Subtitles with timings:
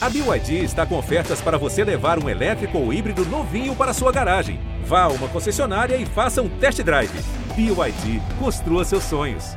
[0.00, 4.12] A BYD está com ofertas para você levar um elétrico ou híbrido novinho para sua
[4.12, 4.60] garagem.
[4.84, 7.10] Vá a uma concessionária e faça um test drive.
[7.56, 9.56] BYD, construa seus sonhos.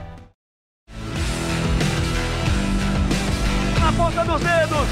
[3.80, 4.88] Na ponta dos dedos!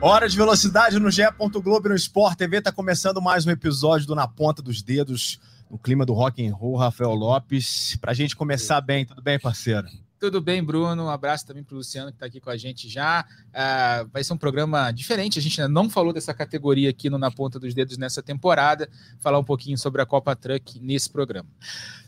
[0.00, 1.24] Hora de velocidade no GE.
[1.62, 2.56] Globo e no Sport TV.
[2.56, 5.38] Está começando mais um episódio do Na Ponta dos Dedos,
[5.70, 7.96] no clima do rock and roll, Rafael Lopes.
[8.00, 9.86] Para a gente começar bem, tudo bem, parceiro?
[10.18, 11.04] Tudo bem, Bruno.
[11.04, 13.24] Um abraço também para o Luciano, que está aqui com a gente já.
[13.48, 15.38] Uh, vai ser um programa diferente.
[15.38, 18.90] A gente não falou dessa categoria aqui no Na Ponta dos Dedos nessa temporada.
[19.20, 21.48] Falar um pouquinho sobre a Copa Truck nesse programa.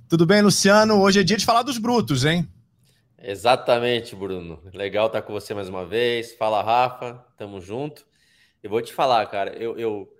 [0.08, 1.00] Tudo bem, Luciano?
[1.00, 2.46] Hoje é dia de falar dos brutos, hein?
[3.22, 4.60] Exatamente, Bruno.
[4.74, 6.34] Legal estar com você mais uma vez.
[6.34, 7.24] Fala, Rafa.
[7.38, 8.04] Tamo junto.
[8.62, 9.52] Eu vou te falar, cara.
[9.54, 10.12] Eu, eu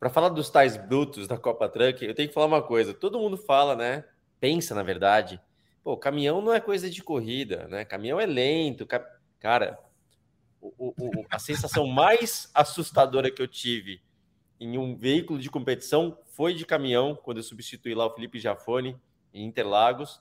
[0.00, 2.94] para falar dos tais brutos da Copa Truck, eu tenho que falar uma coisa.
[2.94, 4.04] Todo mundo fala, né?
[4.40, 5.40] Pensa, na verdade.
[5.84, 7.84] Pô, caminhão não é coisa de corrida, né?
[7.84, 8.86] Caminhão é lento.
[8.86, 9.06] Ca...
[9.38, 9.78] Cara,
[10.60, 14.02] o, o, a sensação mais assustadora que eu tive
[14.58, 18.96] em um veículo de competição foi de caminhão, quando eu substituí lá o Felipe Jafone
[19.32, 20.20] em Interlagos.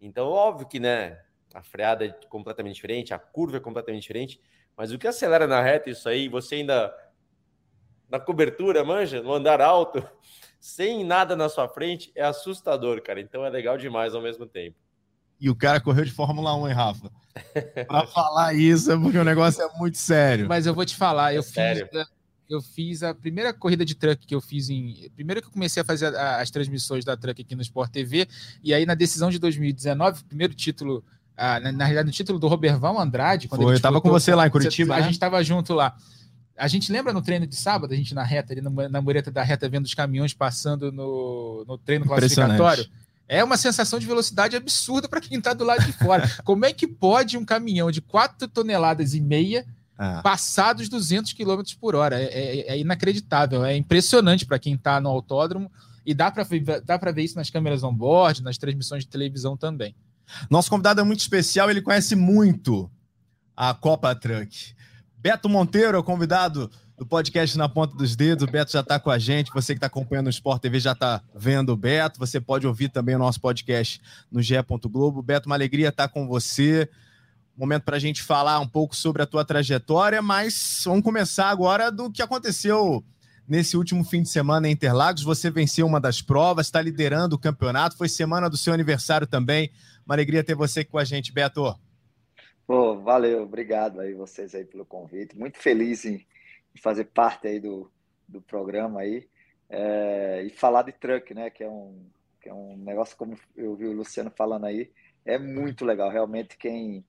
[0.00, 1.20] Então, óbvio que, né?
[1.54, 4.40] a freada é completamente diferente, a curva é completamente diferente,
[4.76, 6.94] mas o que acelera na reta, isso aí, você ainda
[8.10, 10.02] na cobertura, manja, no andar alto,
[10.60, 13.20] sem nada na sua frente, é assustador, cara.
[13.20, 14.76] Então é legal demais ao mesmo tempo.
[15.40, 17.10] E o cara correu de Fórmula 1, hein, Rafa?
[17.86, 20.48] Para falar isso é porque o negócio é muito sério.
[20.48, 21.88] Mas eu vou te falar, eu é fiz, sério.
[22.50, 25.08] eu fiz a primeira corrida de truck que eu fiz em.
[25.14, 28.26] Primeiro que eu comecei a fazer as transmissões da truck aqui no Sport TV,
[28.64, 31.04] e aí na decisão de 2019, primeiro título
[31.36, 33.46] ah, na, na, realidade, no título do Roberval Andrade.
[33.46, 34.94] Quando Foi, eu estava com você lá em Curitiba.
[34.94, 35.04] Você, né?
[35.04, 35.96] A gente estava junto lá.
[36.58, 39.42] A gente lembra no treino de sábado, a gente na reta, ali na mureta da
[39.42, 42.86] reta, vendo os caminhões passando no, no treino classificatório?
[43.28, 46.28] É uma sensação de velocidade absurda para quem está do lado de fora.
[46.44, 49.66] Como é que pode um caminhão de 4 toneladas e meia
[49.98, 50.22] ah.
[50.22, 52.18] passar dos 200 km por hora?
[52.18, 55.70] É, é, é inacreditável, é impressionante para quem está no autódromo
[56.06, 56.46] e dá para
[56.84, 59.94] dá ver isso nas câmeras on-board, nas transmissões de televisão também.
[60.48, 62.90] Nosso convidado é muito especial, ele conhece muito
[63.54, 64.74] a Copa Truck.
[65.20, 68.44] Beto Monteiro é o convidado do podcast Na Ponta dos Dedos.
[68.44, 69.50] O Beto já está com a gente.
[69.52, 72.20] Você que está acompanhando o Sport TV já está vendo o Beto.
[72.20, 74.54] Você pode ouvir também o nosso podcast no GE.
[74.88, 75.20] Globo.
[75.20, 76.88] Beto, uma alegria estar com você.
[77.56, 81.90] Momento para a gente falar um pouco sobre a tua trajetória, mas vamos começar agora
[81.90, 83.04] do que aconteceu
[83.48, 85.24] nesse último fim de semana em Interlagos.
[85.24, 87.96] Você venceu uma das provas, está liderando o campeonato.
[87.96, 89.72] Foi semana do seu aniversário também.
[90.06, 91.76] Uma alegria ter você aqui com a gente, Beto.
[92.68, 95.34] Pô, valeu, obrigado aí vocês aí pelo convite.
[95.38, 96.26] Muito feliz em,
[96.82, 97.90] fazer parte aí do,
[98.28, 99.26] do programa aí.
[99.70, 101.48] É, e falar de truck, né?
[101.48, 102.10] Que é um,
[102.42, 104.92] que é um negócio, como eu vi o Luciano falando aí,
[105.24, 106.10] é muito legal.
[106.10, 107.02] Realmente, quem,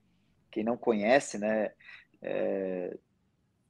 [0.50, 1.74] quem não conhece, né?
[2.22, 2.98] É,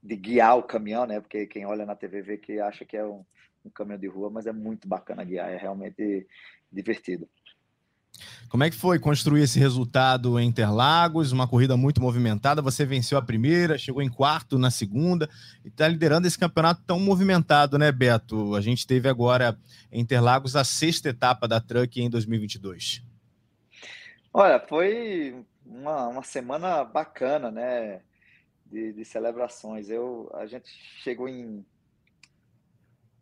[0.04, 1.20] de guiar o caminhão, né?
[1.20, 3.26] Porque quem olha na TV vê que acha que é um,
[3.66, 6.28] um caminhão de rua, mas é muito bacana guiar, é realmente
[6.72, 7.28] divertido.
[8.50, 11.32] Como é que foi construir esse resultado em Interlagos?
[11.32, 12.64] Uma corrida muito movimentada.
[12.64, 15.30] Você venceu a primeira, chegou em quarto na segunda
[15.64, 18.56] e está liderando esse campeonato tão movimentado, né, Beto?
[18.56, 19.56] A gente teve agora
[19.92, 23.04] em Interlagos a sexta etapa da Truck em 2022.
[24.34, 28.02] Olha, foi uma, uma semana bacana, né?
[28.66, 29.92] De, de celebrações.
[29.92, 30.72] Eu, a gente
[31.04, 31.64] chegou em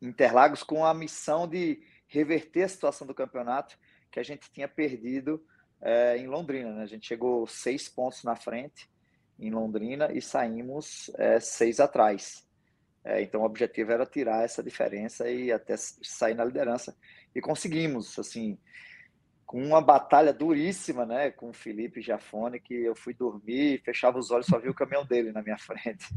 [0.01, 3.77] Interlagos com a missão de reverter a situação do campeonato
[4.17, 5.43] que a gente tinha perdido
[5.79, 6.73] é, em Londrina.
[6.73, 6.81] Né?
[6.81, 8.89] A gente chegou seis pontos na frente
[9.39, 12.43] em Londrina e saímos é, seis atrás.
[13.05, 16.97] É, então o objetivo era tirar essa diferença e até sair na liderança.
[17.35, 18.57] E conseguimos, assim,
[19.45, 24.31] com uma batalha duríssima, né, com o Felipe Jafone, que eu fui dormir, fechava os
[24.31, 26.07] olhos, só vi o caminhão dele na minha frente.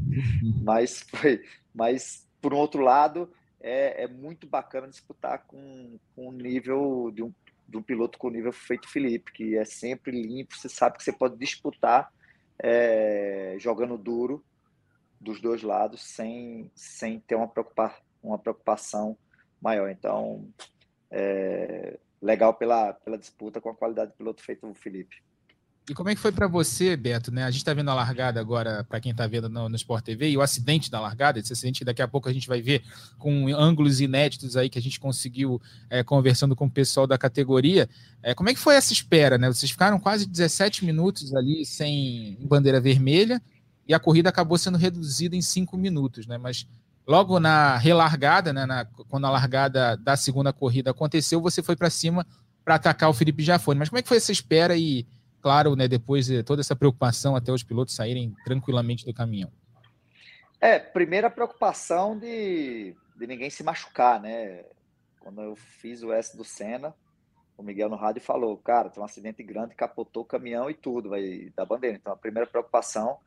[0.63, 3.31] mas foi, mas por um outro lado,
[3.61, 7.31] é, é muito bacana disputar com, com um nível de um
[7.71, 11.37] do piloto com nível feito Felipe, que é sempre limpo, você sabe que você pode
[11.37, 12.11] disputar
[12.59, 14.43] é, jogando duro
[15.19, 19.17] dos dois lados sem, sem ter uma, preocupa, uma preocupação
[19.61, 19.89] maior.
[19.89, 20.45] Então,
[21.09, 25.23] é, legal pela, pela disputa com a qualidade do piloto feito Felipe.
[25.89, 27.31] E como é que foi para você, Beto?
[27.31, 27.43] Né?
[27.43, 30.29] A gente está vendo a largada agora, para quem está vendo no, no, Sport TV,
[30.29, 32.83] e o acidente da largada, esse acidente daqui a pouco a gente vai ver
[33.17, 37.89] com ângulos inéditos aí que a gente conseguiu é, conversando com o pessoal da categoria.
[38.21, 39.39] É, como é que foi essa espera?
[39.39, 39.47] Né?
[39.47, 43.41] Vocês ficaram quase 17 minutos ali sem bandeira vermelha
[43.87, 46.37] e a corrida acabou sendo reduzida em 5 minutos, né?
[46.37, 46.67] Mas
[47.07, 51.89] logo na relargada, né, na, quando a largada da segunda corrida aconteceu, você foi para
[51.89, 52.25] cima
[52.63, 53.79] para atacar o Felipe Jafone.
[53.79, 55.05] Mas como é que foi essa espera e
[55.41, 59.51] claro, né, depois de toda essa preocupação até os pilotos saírem tranquilamente do caminhão?
[60.59, 64.63] É, primeira preocupação de, de ninguém se machucar, né?
[65.19, 66.93] Quando eu fiz o S do Senna,
[67.57, 71.09] o Miguel no rádio falou, cara, tem um acidente grande, capotou o caminhão e tudo,
[71.09, 71.97] vai dar bandeira.
[71.97, 73.17] Então a primeira preocupação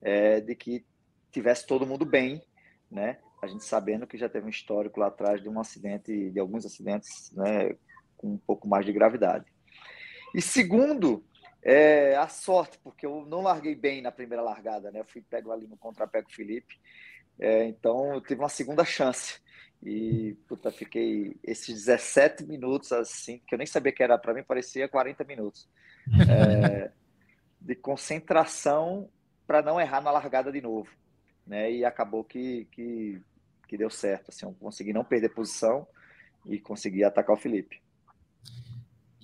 [0.00, 0.84] é de que
[1.30, 2.42] tivesse todo mundo bem,
[2.90, 3.18] né?
[3.42, 6.64] A gente sabendo que já teve um histórico lá atrás de um acidente, de alguns
[6.64, 7.74] acidentes, né,
[8.16, 9.46] com um pouco mais de gravidade.
[10.34, 11.24] E segundo,
[11.64, 15.00] é, a sorte, porque eu não larguei bem na primeira largada, né?
[15.00, 16.78] Eu fui pego ali no contrapé com o Felipe.
[17.40, 19.40] É, então eu tive uma segunda chance.
[19.82, 24.42] E puta, fiquei esses 17 minutos assim, que eu nem sabia que era para mim,
[24.42, 25.68] parecia 40 minutos.
[26.28, 26.90] É,
[27.58, 29.08] de concentração
[29.46, 30.90] para não errar na largada de novo.
[31.46, 31.72] Né?
[31.72, 33.22] E acabou que, que,
[33.66, 34.28] que deu certo.
[34.28, 35.86] Assim, eu consegui não perder posição
[36.44, 37.83] e consegui atacar o Felipe.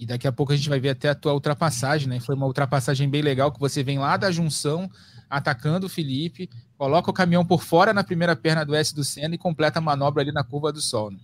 [0.01, 2.19] E daqui a pouco a gente vai ver até a tua ultrapassagem, né?
[2.21, 4.91] Foi uma ultrapassagem bem legal que você vem lá da junção,
[5.29, 6.49] atacando o Felipe,
[6.79, 9.83] coloca o caminhão por fora na primeira perna do S do Senna e completa a
[9.83, 11.11] manobra ali na curva do Sol.
[11.11, 11.19] Né?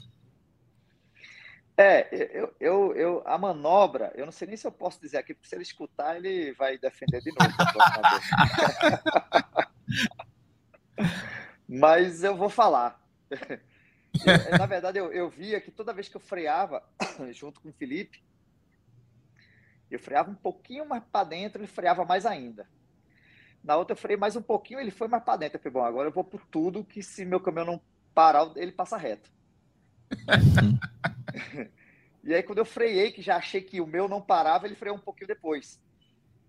[1.75, 2.06] É,
[2.38, 5.49] eu, eu, eu, a manobra, eu não sei nem se eu posso dizer aqui, porque
[5.49, 7.55] se ele escutar, ele vai defender de novo.
[11.67, 13.02] Mas eu vou falar.
[14.58, 16.82] Na verdade, eu, eu via que toda vez que eu freava,
[17.32, 18.22] junto com o Felipe,
[19.91, 22.69] eu freava um pouquinho mais para dentro, ele freava mais ainda.
[23.62, 25.56] Na outra eu freiei mais um pouquinho, ele foi mais para dentro.
[25.59, 27.81] Eu falei, bom, agora eu vou por tudo que se meu caminhão não
[28.15, 29.31] parar, ele passa reto.
[32.23, 34.97] e aí quando eu freiei, que já achei que o meu não parava, ele freou
[34.97, 35.81] um pouquinho depois.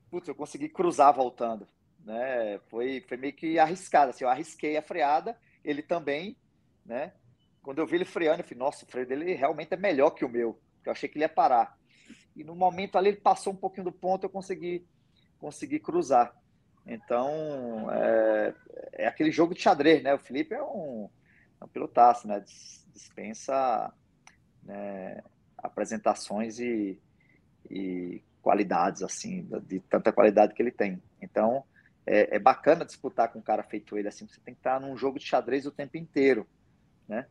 [0.10, 1.68] Putz, eu consegui cruzar voltando.
[2.04, 2.60] Né?
[2.70, 4.12] Foi, foi meio que arriscado.
[4.12, 6.38] Assim, eu arrisquei a freada, ele também,
[6.86, 7.14] né?
[7.62, 10.24] Quando eu vi ele freando, eu falei, nossa, o freio dele realmente é melhor que
[10.24, 10.58] o meu.
[10.86, 11.78] Eu achei que ele ia parar
[12.38, 14.86] e no momento ali ele passou um pouquinho do ponto, eu consegui,
[15.40, 16.36] consegui cruzar.
[16.86, 18.54] Então, é,
[18.94, 20.14] é aquele jogo de xadrez, né?
[20.14, 21.10] O Felipe é um,
[21.60, 22.44] é um pilotaço, né?
[22.94, 23.92] Dispensa
[24.64, 25.22] né,
[25.58, 27.02] apresentações e,
[27.70, 31.02] e qualidades, assim, de tanta qualidade que ele tem.
[31.22, 31.66] Então,
[32.06, 34.96] é, é, bacana disputar com um cara feito ele, assim, você tem que estar num
[34.96, 36.48] jogo de xadrez o tempo inteiro,
[37.08, 37.28] né?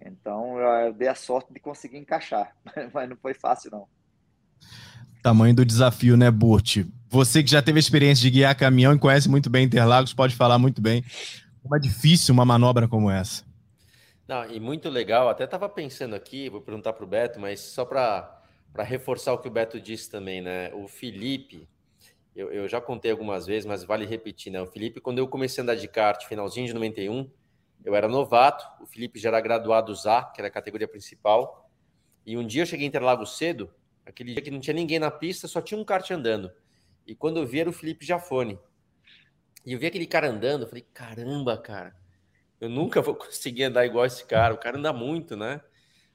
[0.00, 2.56] Então, eu dei a sorte de conseguir encaixar,
[2.94, 3.86] mas não foi fácil, não.
[5.22, 6.84] Tamanho do desafio, né, Burt?
[7.08, 10.34] Você que já teve a experiência de guiar caminhão e conhece muito bem Interlagos, pode
[10.34, 11.04] falar muito bem.
[11.62, 13.44] Como é difícil uma manobra como essa.
[14.26, 15.28] Não, e muito legal.
[15.28, 18.40] Até estava pensando aqui, vou perguntar para o Beto, mas só para
[18.78, 20.72] reforçar o que o Beto disse também, né?
[20.72, 21.68] O Felipe,
[22.34, 24.62] eu, eu, já contei algumas vezes, mas vale repetir, né?
[24.62, 27.28] O Felipe, quando eu comecei a andar de kart, finalzinho de 91,
[27.84, 31.68] eu era novato, o Felipe já era graduado ZA, que era a categoria principal,
[32.24, 33.68] e um dia eu cheguei em Interlagos cedo,
[34.04, 36.50] Aquele dia que não tinha ninguém na pista, só tinha um kart andando.
[37.06, 38.58] E quando eu vi era o Felipe Jafone.
[39.64, 41.94] E eu vi aquele cara andando, eu falei, caramba, cara,
[42.60, 44.54] eu nunca vou conseguir andar igual esse cara.
[44.54, 45.60] O cara anda muito, né?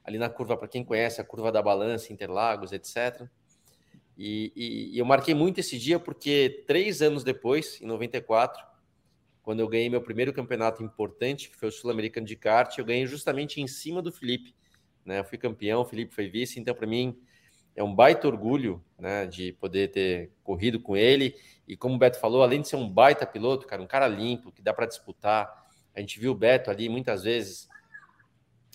[0.04, 3.28] Ali na curva, para quem conhece, a curva da balança, Interlagos, etc.
[4.18, 8.64] E, e, e, eu marquei muito esse dia porque três anos depois, em 94,
[9.42, 13.06] quando eu ganhei meu primeiro campeonato importante, que foi o Sul-Americano de kart, eu ganhei
[13.06, 14.56] justamente em cima do Felipe.
[15.04, 15.20] Né?
[15.20, 17.20] Eu fui campeão, o Felipe foi vice, então para mim
[17.76, 21.36] é um baita orgulho, né, de poder ter corrido com ele.
[21.68, 24.52] E como o Beto falou, além de ser um baita piloto, cara, um cara limpo,
[24.52, 25.66] que dá para disputar.
[25.94, 27.68] A gente viu o Beto ali muitas vezes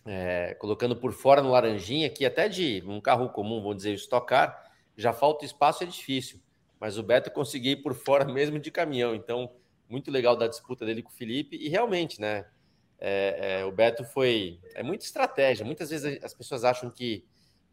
[0.04, 4.70] é, colocando por fora no Laranjinha, que até de um carro comum, vamos dizer, estocar,
[4.96, 6.40] já falta espaço, é difícil.
[6.78, 9.14] Mas o Beto conseguiu ir por fora mesmo de caminhão.
[9.14, 9.50] Então,
[9.88, 11.56] muito legal da disputa dele com o Felipe.
[11.56, 12.46] E realmente, né,
[12.98, 14.60] é, é, o Beto foi.
[14.74, 15.64] É muita estratégia.
[15.64, 17.24] Muitas vezes as pessoas acham que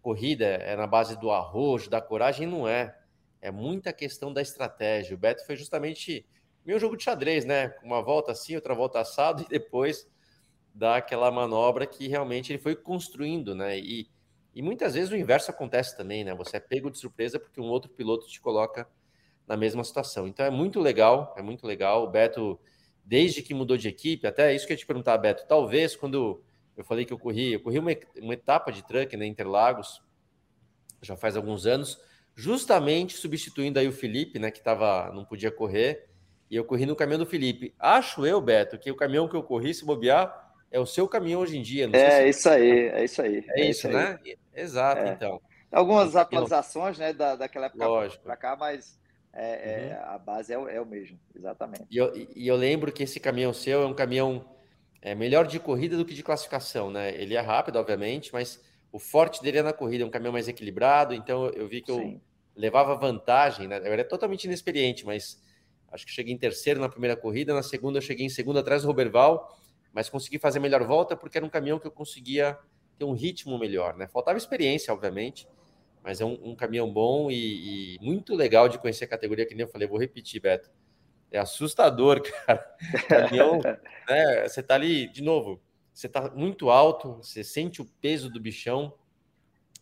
[0.08, 2.98] corrida é na base do arrojo, da coragem, não é.
[3.42, 5.14] É muita questão da estratégia.
[5.14, 6.26] O Beto foi justamente
[6.66, 7.76] meu jogo de xadrez, né?
[7.84, 10.10] Uma volta assim, outra volta assado, e depois
[10.74, 13.78] dá aquela manobra que realmente ele foi construindo, né?
[13.78, 14.10] E,
[14.56, 16.34] e muitas vezes o inverso acontece também, né?
[16.36, 18.88] Você é pego de surpresa porque um outro piloto te coloca
[19.46, 20.26] na mesma situação.
[20.26, 22.06] Então é muito legal, é muito legal.
[22.06, 22.58] O Beto,
[23.04, 26.42] desde que mudou de equipe, até isso que eu ia te perguntar, Beto, talvez quando
[26.78, 27.92] eu falei que eu corri, eu corri uma,
[28.22, 30.02] uma etapa de truck na Interlagos,
[31.02, 32.00] já faz alguns anos,
[32.36, 36.08] justamente substituindo aí o Felipe, né, que tava, não podia correr,
[36.50, 37.74] e eu corri no caminhão do Felipe.
[37.80, 41.42] Acho eu, Beto, que o caminhão que eu corri, se bobear, é o seu caminhão
[41.42, 41.90] hoje em dia.
[41.92, 42.30] é se...
[42.30, 43.46] isso aí, é isso aí.
[43.50, 44.20] É, é isso, né?
[44.56, 45.10] Exato, é.
[45.10, 45.42] então.
[45.72, 49.00] Algumas atualizações, né, da, daquela época para cá, mas
[49.34, 50.16] é, é, uhum.
[50.16, 51.86] a base é o, é o mesmo, exatamente.
[51.90, 54.46] E eu, e eu lembro que esse caminhão seu é um caminhão
[55.02, 57.16] é melhor de corrida do que de classificação, né?
[57.16, 60.48] Ele é rápido, obviamente, mas o forte dele é na corrida, é um caminhão mais
[60.48, 61.14] equilibrado.
[61.14, 62.20] Então eu vi que eu,
[62.58, 63.78] levava vantagem, né?
[63.78, 65.42] Eu era totalmente inexperiente, mas
[65.92, 68.82] acho que cheguei em terceiro na primeira corrida, na segunda eu cheguei em segundo atrás
[68.82, 69.56] do Roberval,
[69.94, 72.58] mas consegui fazer melhor volta porque era um caminhão que eu conseguia
[72.98, 74.08] ter um ritmo melhor, né?
[74.08, 75.48] Faltava experiência, obviamente,
[76.04, 79.54] mas é um, um caminhão bom e, e, muito legal de conhecer a categoria, que
[79.54, 80.70] nem eu falei, vou repetir, Beto.
[81.32, 82.76] É assustador, cara.
[83.08, 83.60] Caminhão,
[84.08, 84.48] né?
[84.48, 85.62] Você tá ali, de novo,
[85.94, 88.94] você tá muito alto, você sente o peso do bichão,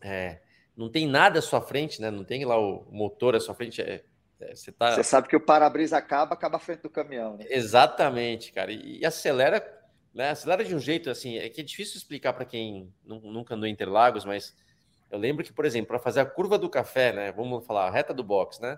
[0.01, 0.39] é,
[0.75, 2.11] não tem nada à sua frente, né?
[2.11, 4.03] Não tem lá o motor à sua frente, é,
[4.39, 4.95] é, você, tá...
[4.95, 7.37] você sabe que o para-brisa acaba, acaba a frente do caminhão.
[7.37, 7.45] Né?
[7.49, 8.71] Exatamente, cara.
[8.71, 9.63] E, e, acelera,
[10.13, 10.29] né?
[10.29, 13.71] Acelera de um jeito assim, é que é difícil explicar para quem nunca andou em
[13.71, 14.55] Interlagos, mas
[15.11, 17.31] eu lembro que, por exemplo, para fazer a curva do café, né?
[17.31, 18.77] Vamos falar, a reta do box, né?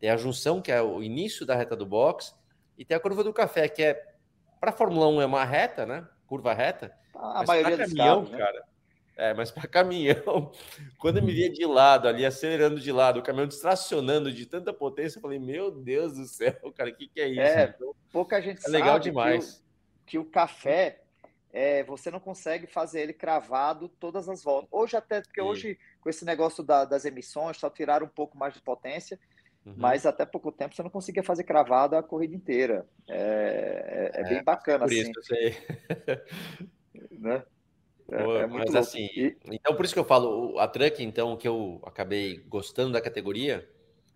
[0.00, 2.34] Tem a junção, que é o início da reta do box,
[2.76, 4.14] e tem a curva do café, que é
[4.60, 6.06] para a Fórmula 1 é uma reta, né?
[6.26, 6.92] Curva reta.
[7.14, 8.38] A maioria dos caminhão, carros, né?
[8.38, 8.68] cara.
[9.16, 10.52] É, mas para caminhão,
[10.96, 14.72] quando eu me via de lado ali, acelerando de lado, o caminhão distracionando de tanta
[14.72, 17.40] potência, eu falei, meu Deus do céu, cara, o que, que é isso?
[17.40, 19.60] É, então, pouca gente é legal demais.
[20.06, 21.00] Que o, que o café,
[21.52, 24.68] é, você não consegue fazer ele cravado todas as voltas.
[24.70, 25.46] Hoje até, porque Sim.
[25.48, 29.18] hoje, com esse negócio da, das emissões, só tiraram um pouco mais de potência,
[29.68, 29.74] uhum.
[29.76, 32.86] mas até pouco tempo você não conseguia fazer cravado a corrida inteira.
[33.08, 35.10] É, é, é bem bacana, por assim.
[35.10, 35.56] Isso, sei.
[37.18, 37.42] né?
[38.10, 38.78] É, é mas louco.
[38.78, 39.36] assim, e...
[39.50, 43.68] então por isso que eu falo, a truck, então, que eu acabei gostando da categoria,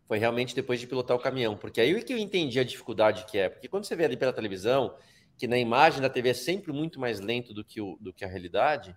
[0.08, 3.26] foi realmente depois de pilotar o caminhão, porque aí é que eu entendi a dificuldade
[3.26, 4.96] que é, porque quando você vê ali pela televisão,
[5.36, 8.24] que na imagem da TV é sempre muito mais lento do que, o, do que
[8.24, 8.96] a realidade,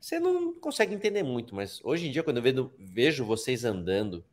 [0.00, 4.24] você não consegue entender muito, mas hoje em dia, quando eu vejo, vejo vocês andando,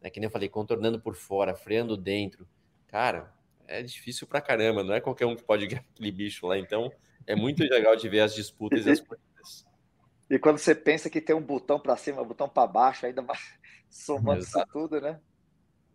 [0.00, 2.46] né, que nem eu falei, contornando por fora, freando dentro,
[2.86, 3.32] cara,
[3.66, 6.90] é difícil pra caramba, não é qualquer um que pode ganhar aquele bicho lá, então
[7.26, 9.02] é muito legal de ver as disputas e as
[10.30, 13.22] e quando você pensa que tem um botão para cima, um botão para baixo, ainda
[13.22, 13.40] mais
[13.88, 14.58] somando Exato.
[14.58, 15.18] isso tudo, né?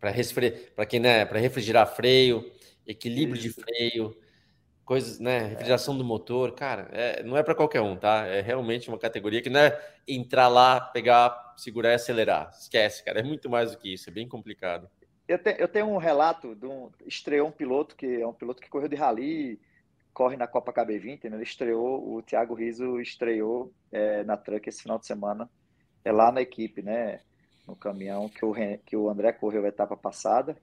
[0.00, 0.50] Para resfri...
[0.88, 2.52] quem né, para refrigerar freio,
[2.86, 3.56] equilíbrio isso.
[3.56, 4.16] de freio,
[4.84, 5.98] coisas, né, refrigeração é.
[5.98, 8.26] do motor, cara, é, não é para qualquer um, tá?
[8.26, 12.50] É realmente uma categoria que não é entrar lá, pegar, segurar e acelerar.
[12.50, 14.88] Esquece, cara, é muito mais do que isso, é bem complicado.
[15.26, 18.60] Eu, te, eu tenho um relato de um estreou um piloto que é um piloto
[18.60, 19.58] que correu de rally
[20.14, 21.36] corre na Copa KB20, né?
[21.36, 25.50] ele estreou, o Thiago Riso estreou é, na Truck esse final de semana,
[26.04, 27.20] é lá na equipe, né,
[27.66, 28.54] no caminhão que o,
[28.86, 30.56] que o André correu a etapa passada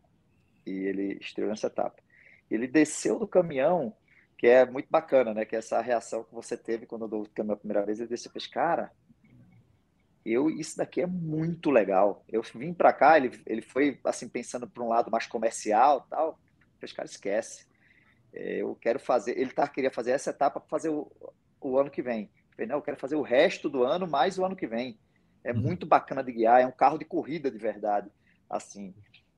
[0.66, 2.02] e ele estreou nessa etapa.
[2.50, 3.94] Ele desceu do caminhão,
[4.42, 7.30] que é muito bacana, né, que é essa reação que você teve quando eu o
[7.30, 8.92] caminhão a primeira vez, ele e fez, cara,
[10.26, 12.26] eu, isso daqui é muito legal.
[12.28, 16.40] Eu vim para cá, ele, ele foi assim pensando para um lado mais comercial, tal.
[16.80, 17.68] Fez, cara, esquece
[18.34, 19.38] é, eu quero fazer.
[19.38, 21.12] Ele tá, queria fazer essa etapa para fazer o,
[21.60, 22.24] o ano que vem.
[22.24, 24.98] Eu falei, não, eu quero fazer o resto do ano mais o ano que vem.
[25.44, 25.60] É uhum.
[25.60, 28.10] muito bacana de guiar, é um carro de corrida de verdade,
[28.50, 28.96] assim.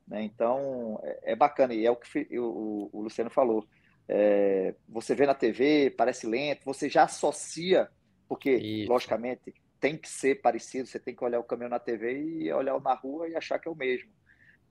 [0.08, 0.24] Né?
[0.24, 1.74] Então, é, é, bacana.
[1.74, 3.68] E é o que o, o Luciano falou.
[4.08, 7.90] É, você vê na TV, parece lento, você já associa,
[8.28, 8.92] porque, Isso.
[8.92, 12.80] logicamente, tem que ser parecido, você tem que olhar o caminhão na TV e olhar
[12.82, 14.10] na rua e achar que é o mesmo,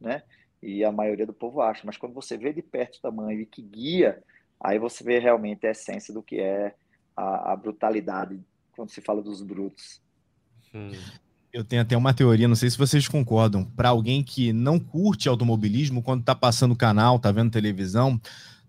[0.00, 0.22] né?
[0.62, 1.82] e a maioria do povo acha.
[1.84, 4.22] Mas quando você vê de perto o tamanho e que guia,
[4.60, 6.74] aí você vê realmente a essência do que é
[7.16, 10.00] a, a brutalidade quando se fala dos brutos.
[10.72, 10.92] Hum.
[11.52, 13.64] Eu tenho até uma teoria, não sei se vocês concordam.
[13.64, 18.18] Para alguém que não curte automobilismo, quando está passando o canal, está vendo televisão,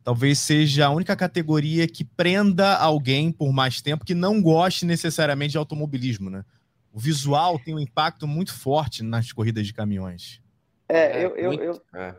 [0.04, 5.52] talvez seja a única categoria que prenda alguém por mais tempo que não goste necessariamente
[5.52, 6.44] de automobilismo, né?
[6.92, 10.42] O visual tem um impacto muito forte nas corridas de caminhões.
[10.88, 12.16] É, é eu, eu, eu, é.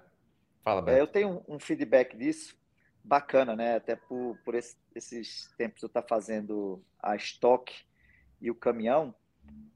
[0.62, 2.57] Fala, é, eu tenho um feedback disso
[3.05, 3.76] bacana, né?
[3.76, 7.75] Até por, por esse, esses tempos eu estar tá fazendo a estoque
[8.41, 9.14] e o caminhão.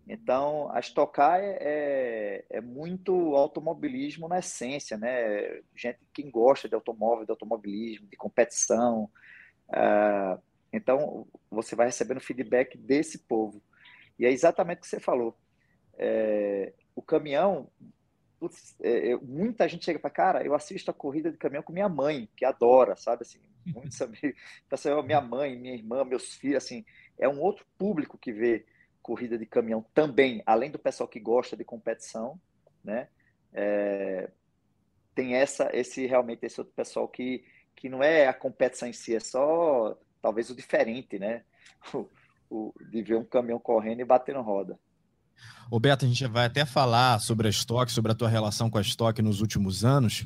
[0.08, 5.60] Então, a estocar é, é, é, muito automobilismo na essência, né?
[5.76, 9.10] Gente quem gosta de automóvel, de automobilismo, de competição.
[9.68, 10.40] Uh,
[10.72, 13.62] então, você vai recebendo feedback desse povo.
[14.18, 15.36] E é exatamente o que você falou.
[15.98, 17.70] É, o caminhão,
[18.40, 21.88] putz, é, muita gente chega para cara, eu assisto a corrida de caminhão com minha
[21.88, 26.84] mãe, que adora, sabe assim, muitos amigos, então, minha mãe, minha irmã, meus filhos, assim,
[27.18, 28.64] é um outro público que vê
[29.08, 32.38] corrida de caminhão também, além do pessoal que gosta de competição,
[32.84, 33.08] né?
[33.54, 34.28] É,
[35.14, 37.42] tem essa, esse realmente esse outro pessoal que
[37.74, 41.42] que não é a competição em si, é só talvez o diferente, né?
[42.50, 44.78] O, o, de ver um caminhão correndo e batendo roda.
[45.70, 48.78] Ô Beto, a gente vai até falar sobre a estoque, sobre a tua relação com
[48.78, 50.24] a estoque nos últimos anos,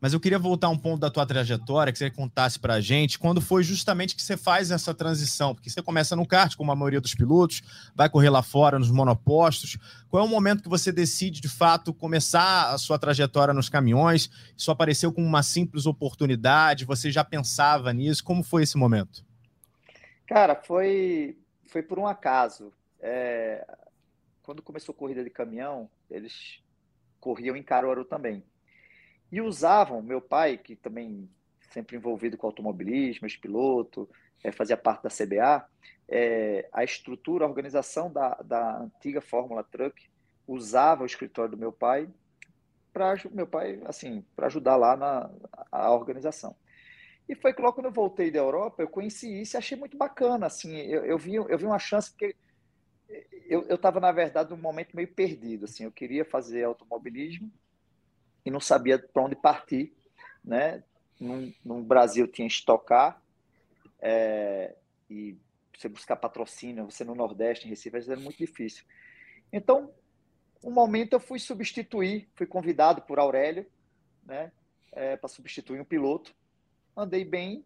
[0.00, 3.18] mas eu queria voltar um ponto da tua trajetória, que você contasse para a gente,
[3.18, 6.76] quando foi justamente que você faz essa transição, porque você começa no kart, como a
[6.76, 7.60] maioria dos pilotos,
[7.92, 9.76] vai correr lá fora nos monopostos.
[10.08, 14.30] Qual é o momento que você decide, de fato, começar a sua trajetória nos caminhões?
[14.56, 16.84] Isso apareceu como uma simples oportunidade?
[16.84, 18.22] Você já pensava nisso?
[18.22, 19.24] Como foi esse momento?
[20.24, 22.72] Cara, foi, foi por um acaso.
[23.00, 23.66] É,
[24.44, 26.62] quando começou a corrida de caminhão, eles
[27.18, 28.44] corriam em Caruaru também.
[29.32, 31.28] E usavam, meu pai, que também
[31.70, 34.08] sempre envolvido com automobilismo, ex-piloto,
[34.44, 35.66] é, fazia parte da CBA,
[36.06, 40.08] é, a estrutura, a organização da, da antiga Fórmula Truck
[40.46, 42.06] usava o escritório do meu pai
[42.92, 45.30] para meu pai assim para ajudar lá na
[45.72, 46.54] a organização
[47.26, 49.96] e foi que logo quando eu voltei da Europa eu conheci isso e achei muito
[49.96, 52.36] bacana assim eu, eu vi eu vi uma chance porque
[53.46, 55.64] eu estava, na verdade, num momento meio perdido.
[55.64, 57.50] Assim, eu queria fazer automobilismo
[58.44, 59.94] e não sabia para onde partir.
[60.44, 60.82] Né?
[61.20, 63.22] No, no, Brasil tinha estocar
[64.00, 64.74] é,
[65.08, 65.36] e
[65.76, 68.84] você buscar patrocínio, você no Nordeste, em Recife, era muito difícil.
[69.52, 69.92] Então,
[70.62, 73.66] um momento eu fui substituir, fui convidado por Aurélio
[74.24, 74.50] né,
[74.92, 76.34] é, para substituir um piloto.
[76.96, 77.64] Andei bem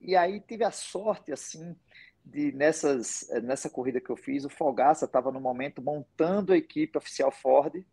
[0.00, 1.76] e aí tive a sorte assim
[2.24, 6.56] de nessas, eh, nessa corrida que eu fiz, o Fogaça estava no momento montando a
[6.56, 7.84] equipe oficial Ford.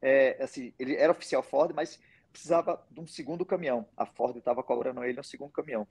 [0.00, 2.00] É, assim, ele era oficial Ford, mas
[2.32, 3.86] precisava de um segundo caminhão.
[3.96, 5.86] A Ford estava cobrando ele um segundo caminhão.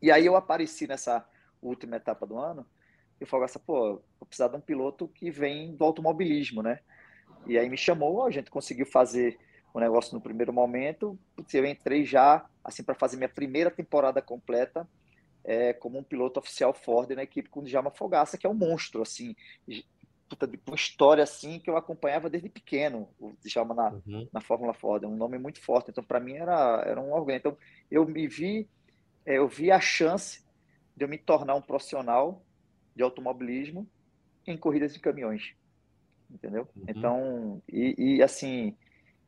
[0.00, 1.26] E aí eu apareci nessa
[1.60, 2.64] última etapa do ano
[3.20, 6.80] e o Fogaça, pô, vou precisar de um piloto que vem do automobilismo, né?
[7.46, 9.38] E aí me chamou, a gente conseguiu fazer
[9.74, 11.18] o negócio no primeiro momento.
[11.52, 14.88] Eu entrei já, assim, para fazer minha primeira temporada completa
[15.48, 18.54] é, como um piloto oficial Ford na equipe com o Djalma Fogaça, que é um
[18.54, 19.34] monstro, assim,
[20.28, 24.28] puta, de uma história assim que eu acompanhava desde pequeno, o Djalma na, uhum.
[24.30, 27.34] na Fórmula Ford, é um nome muito forte, então para mim era, era um orgulho.
[27.34, 27.56] Então
[27.90, 28.68] eu me vi,
[29.24, 30.44] é, eu vi a chance
[30.94, 32.44] de eu me tornar um profissional
[32.94, 33.88] de automobilismo
[34.46, 35.54] em corridas de caminhões,
[36.30, 36.68] entendeu?
[36.76, 36.84] Uhum.
[36.88, 38.76] Então, e, e assim,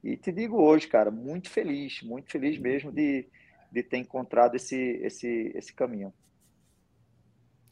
[0.05, 3.27] e te digo hoje, cara, muito feliz, muito feliz mesmo de
[3.71, 6.13] de ter encontrado esse, esse, esse caminho.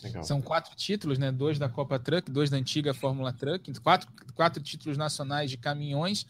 [0.02, 0.22] Legal.
[0.22, 1.32] São quatro títulos, né?
[1.32, 6.26] Dois da Copa Truck, dois da antiga Fórmula Truck, quatro, quatro títulos nacionais de caminhões.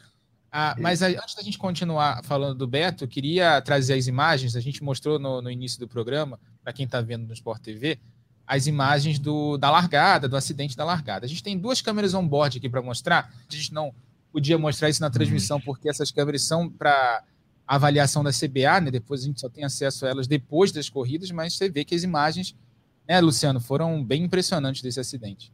[0.51, 4.57] Ah, mas antes da gente continuar falando do Beto, eu queria trazer as imagens.
[4.57, 7.99] A gente mostrou no, no início do programa, para quem está vendo no Sport TV,
[8.47, 11.27] as imagens do, da largada, do acidente da largada.
[11.27, 13.31] A gente tem duas câmeras on-board aqui para mostrar.
[13.47, 13.95] A gente não
[14.33, 17.23] podia mostrar isso na transmissão, porque essas câmeras são para
[17.69, 18.91] a avaliação da CBA, né?
[18.91, 21.95] Depois a gente só tem acesso a elas depois das corridas, mas você vê que
[21.95, 22.57] as imagens,
[23.07, 25.53] né, Luciano, foram bem impressionantes desse acidente.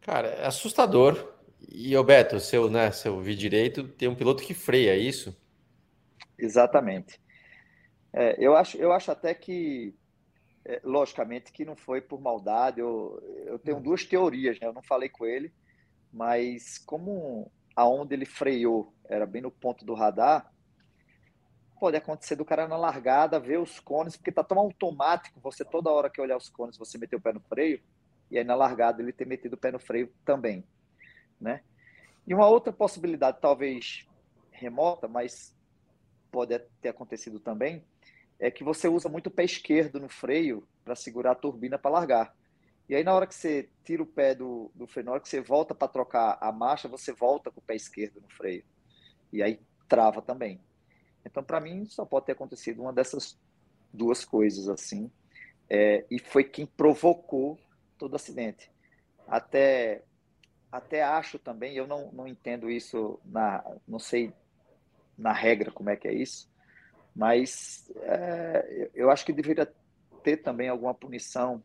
[0.00, 1.32] Cara, é assustador.
[1.70, 5.34] E, Roberto, seu, né, seu vi direito, tem um piloto que freia, é isso?
[6.36, 7.20] Exatamente.
[8.12, 9.94] É, eu, acho, eu acho até que,
[10.64, 12.80] é, logicamente, que não foi por maldade.
[12.80, 14.66] Eu, eu tenho duas teorias, né?
[14.66, 15.52] Eu não falei com ele,
[16.12, 20.52] mas como aonde ele freou era bem no ponto do radar,
[21.82, 25.90] pode acontecer do cara na largada ver os cones, porque tá tão automático, você toda
[25.90, 27.82] hora que olhar os cones, você meter o pé no freio,
[28.30, 30.64] e aí na largada ele ter metido o pé no freio também,
[31.40, 31.60] né?
[32.24, 34.06] E uma outra possibilidade, talvez
[34.52, 35.56] remota, mas
[36.30, 37.84] pode ter acontecido também,
[38.38, 41.90] é que você usa muito o pé esquerdo no freio para segurar a turbina para
[41.90, 42.36] largar.
[42.88, 45.28] E aí, na hora que você tira o pé do, do freio, na hora que
[45.28, 48.62] você volta para trocar a marcha, você volta com o pé esquerdo no freio.
[49.32, 50.60] E aí trava também.
[51.24, 53.38] Então, para mim, só pode ter acontecido uma dessas
[53.92, 55.10] duas coisas assim.
[55.68, 57.58] É, e foi quem provocou
[57.96, 58.70] todo o acidente.
[59.26, 60.02] Até,
[60.70, 64.32] até acho também, eu não, não entendo isso, na, não sei
[65.16, 66.50] na regra como é que é isso,
[67.14, 69.72] mas é, eu acho que deveria
[70.22, 71.62] ter também alguma punição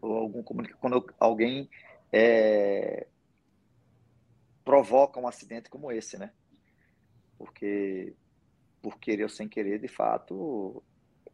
[0.00, 1.70] ou algum quando alguém
[2.12, 3.06] é,
[4.64, 6.32] provoca um acidente como esse, né?
[7.38, 8.14] Porque
[8.82, 10.82] por querer ou sem querer, de fato,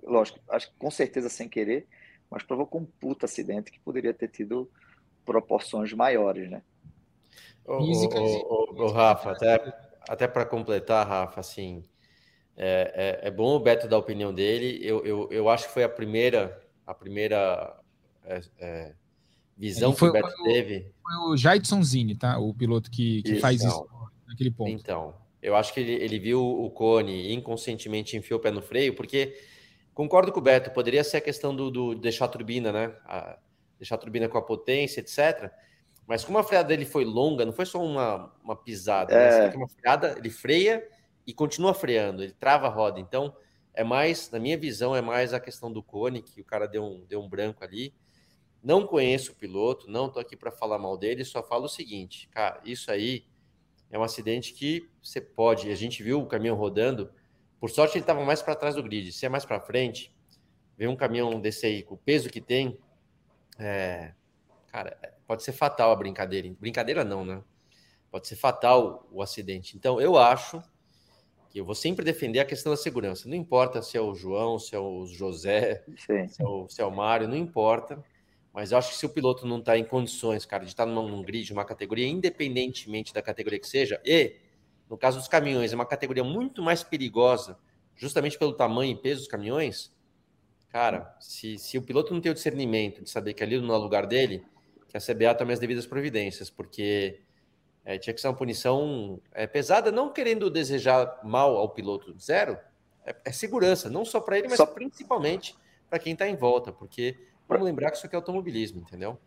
[0.03, 1.89] lógico, acho que com certeza sem querer,
[2.31, 4.71] mas provocou um puta acidente que poderia ter tido
[5.25, 6.63] proporções maiores, né?
[7.65, 9.75] O, Rafa, até,
[10.09, 11.83] até para completar, Rafa, assim,
[12.57, 14.79] é, é, é, bom o Beto dar a opinião dele.
[14.83, 17.79] Eu, eu, eu acho que foi a primeira, a primeira
[18.25, 18.95] é, é
[19.57, 20.93] visão foi, que o Beto foi teve.
[21.03, 22.39] Foi o Jaidson Zini, tá?
[22.39, 23.87] O piloto que, que isso, faz isso
[24.27, 24.71] naquele ponto.
[24.71, 28.95] Então, eu acho que ele, ele viu o cone inconscientemente enfiou o pé no freio,
[28.95, 29.39] porque
[29.95, 32.95] concordo com o Beto, poderia ser a questão do, do deixar a turbina, né?
[33.05, 33.39] A,
[33.79, 35.51] deixar a turbina com a potência, etc.
[36.07, 39.47] Mas como a freada dele foi longa, não foi só uma, uma pisada, né?
[39.47, 39.57] é.
[39.57, 40.87] uma freada, ele freia
[41.27, 42.99] e continua freando, ele trava a roda.
[42.99, 43.35] Então,
[43.75, 46.83] é mais, na minha visão, é mais a questão do cone, que o cara deu
[46.83, 47.95] um, deu um branco ali.
[48.63, 52.29] Não conheço o piloto, não tô aqui para falar mal dele, só falo o seguinte,
[52.29, 53.25] cara, isso aí
[53.91, 57.11] é um acidente que você pode, a gente viu o caminhão rodando,
[57.59, 60.15] por sorte ele estava mais para trás do grid, se é mais para frente,
[60.77, 62.79] ver um caminhão desse aí com o peso que tem,
[63.59, 64.13] é,
[64.69, 64.97] cara,
[65.27, 66.49] pode ser fatal a brincadeira.
[66.61, 67.43] Brincadeira não, né?
[68.11, 69.77] Pode ser fatal o acidente.
[69.77, 70.63] Então, eu acho
[71.51, 73.29] que eu vou sempre defender a questão da segurança.
[73.29, 75.85] Não importa se é o João, se é o José,
[76.29, 78.03] se é o, se é o Mário, não importa.
[78.59, 80.91] Mas eu acho que se o piloto não está em condições, cara, de estar tá
[80.91, 84.35] num, num grid, uma categoria, independentemente da categoria que seja, e,
[84.91, 87.57] no caso dos caminhões, é uma categoria muito mais perigosa,
[87.95, 89.95] justamente pelo tamanho e peso dos caminhões,
[90.71, 93.79] cara, se, se o piloto não tem o discernimento de saber que ali não é
[93.79, 94.45] o lugar dele,
[94.89, 97.21] que a CBA tome as devidas providências, porque
[97.85, 102.59] é, tinha que ser uma punição é, pesada, não querendo desejar mal ao piloto zero,
[103.07, 104.67] é, é segurança, não só para ele, mas só...
[104.67, 105.55] principalmente
[105.89, 109.19] para quem está em volta, porque vamos lembrar que isso aqui é automobilismo, entendeu?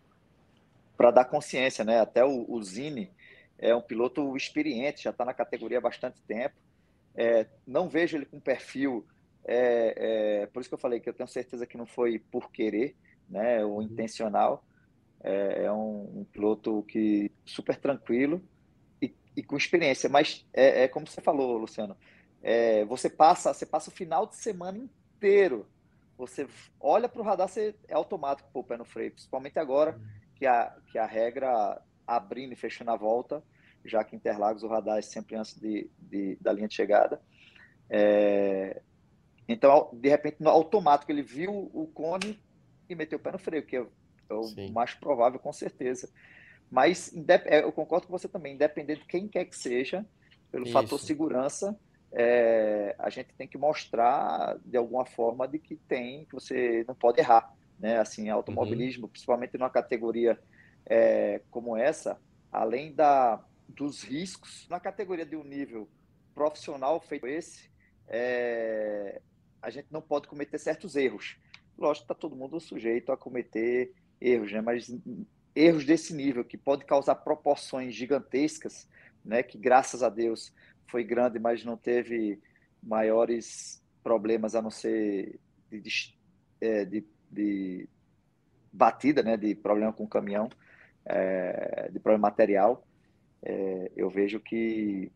[0.96, 2.00] Para dar consciência, né?
[2.00, 3.12] Até o, o Zine
[3.58, 6.56] é um piloto experiente, já está na categoria há bastante tempo.
[7.16, 9.06] É, não vejo ele com perfil,
[9.44, 12.52] é, é, por isso que eu falei que eu tenho certeza que não foi por
[12.52, 12.96] querer,
[13.30, 13.64] né?
[13.66, 14.64] Ou intencional
[15.24, 18.42] é, é um, um, piloto que super tranquilo
[19.02, 20.10] e, e com experiência.
[20.10, 21.96] Mas é, é, como você falou, Luciano.
[22.44, 25.68] É, você passa, você passa o final de semana inteiro.
[26.22, 26.48] Você
[26.80, 30.00] olha para o radar, você é automático pôr o pé no freio, principalmente agora
[30.36, 33.44] que a, que a regra abrindo e fechando a volta,
[33.84, 37.20] já que Interlagos o radar é sempre antes de, de da linha de chegada.
[37.90, 38.82] É,
[39.48, 42.40] então, de repente, no automático, ele viu o cone
[42.88, 43.86] e meteu o pé no freio, que é
[44.32, 44.72] é o Sim.
[44.72, 46.10] mais provável, com certeza.
[46.70, 47.14] Mas
[47.46, 50.06] é, eu concordo com você também, independente de quem quer que seja,
[50.52, 50.74] pelo Isso.
[50.74, 51.78] fator segurança,
[52.14, 56.96] é, a gente tem que mostrar de alguma forma de que tem, que você não
[56.96, 58.00] pode errar, né?
[58.00, 59.10] Assim, automobilismo, uhum.
[59.10, 60.40] principalmente numa categoria
[60.86, 62.20] é, como essa,
[62.52, 65.88] além da dos riscos, na categoria de um nível
[66.36, 67.70] profissional feito esse,
[68.06, 69.22] é,
[69.62, 71.38] a gente não pode cometer certos erros.
[71.78, 74.60] Lógico que está todo mundo sujeito a cometer erros, né?
[74.60, 74.94] Mas
[75.56, 78.90] erros desse nível que pode causar proporções gigantescas,
[79.24, 79.42] né?
[79.42, 80.54] Que graças a Deus
[80.92, 82.40] foi grande, mas não teve
[82.84, 85.40] maiores problemas a não ser
[85.72, 86.14] de,
[86.60, 87.90] é, de, de
[88.72, 89.38] batida, né?
[89.38, 90.50] De problema com o caminhão,
[91.06, 92.86] é, de problema material.
[93.42, 95.12] É, eu vejo que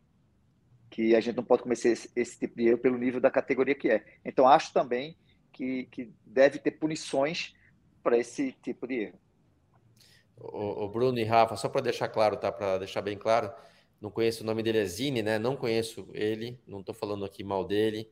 [0.90, 3.76] que a gente não pode cometer esse, esse, tipo de erro pelo nível da categoria
[3.76, 4.06] que é.
[4.24, 5.18] Então acho também
[5.52, 7.54] que, que deve ter punições
[8.02, 9.20] para esse tipo de erro.
[10.38, 12.50] O, o, Bruno e Rafa, só para deixar claro, tá?
[12.50, 13.52] Para deixar bem claro,
[14.02, 15.40] não conheço o nome dele é Zine, né?
[15.40, 18.10] Não conheço ele, não estou falando aqui mal dele.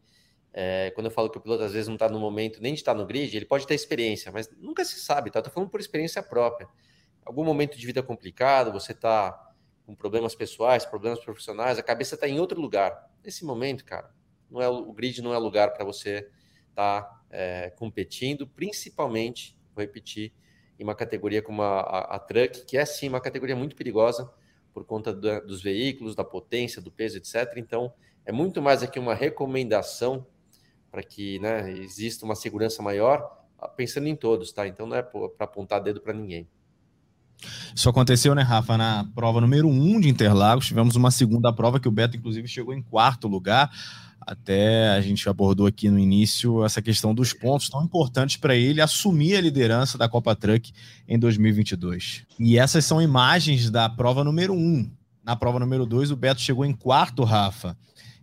[0.52, 2.80] É, quando eu falo que o piloto às vezes não está no momento nem de
[2.80, 5.40] estar tá no grid, ele pode ter experiência, mas nunca se sabe, tá?
[5.40, 6.68] Estou falando por experiência própria.
[7.26, 9.52] Algum momento de vida complicado, você está
[9.86, 13.10] com problemas pessoais, problemas profissionais, a cabeça está em outro lugar.
[13.24, 14.14] Nesse momento, cara,
[14.50, 16.30] não é o grid não é lugar para você
[16.70, 20.34] estar tá, é, competindo, principalmente vou repetir,
[20.80, 24.32] em uma categoria como a, a, a truck, que é sim uma categoria muito perigosa
[24.74, 27.54] por conta dos veículos, da potência, do peso, etc.
[27.58, 27.94] Então,
[28.26, 30.26] é muito mais aqui uma recomendação
[30.92, 33.44] para que né, exista uma segurança maior,
[33.76, 34.68] pensando em todos, tá?
[34.68, 36.48] Então não é para apontar dedo para ninguém.
[37.76, 40.68] Isso aconteceu, né, Rafa, na prova número 1 um de Interlagos.
[40.68, 43.72] Tivemos uma segunda prova que o Beto, inclusive, chegou em quarto lugar.
[44.26, 48.82] Até a gente abordou aqui no início essa questão dos pontos tão importantes para ele
[48.82, 50.72] assumir a liderança da Copa Truck
[51.08, 52.26] em 2022.
[52.40, 54.58] E essas são imagens da prova número 1.
[54.58, 54.92] Um.
[55.24, 57.78] Na prova número 2, o Beto chegou em quarto, Rafa.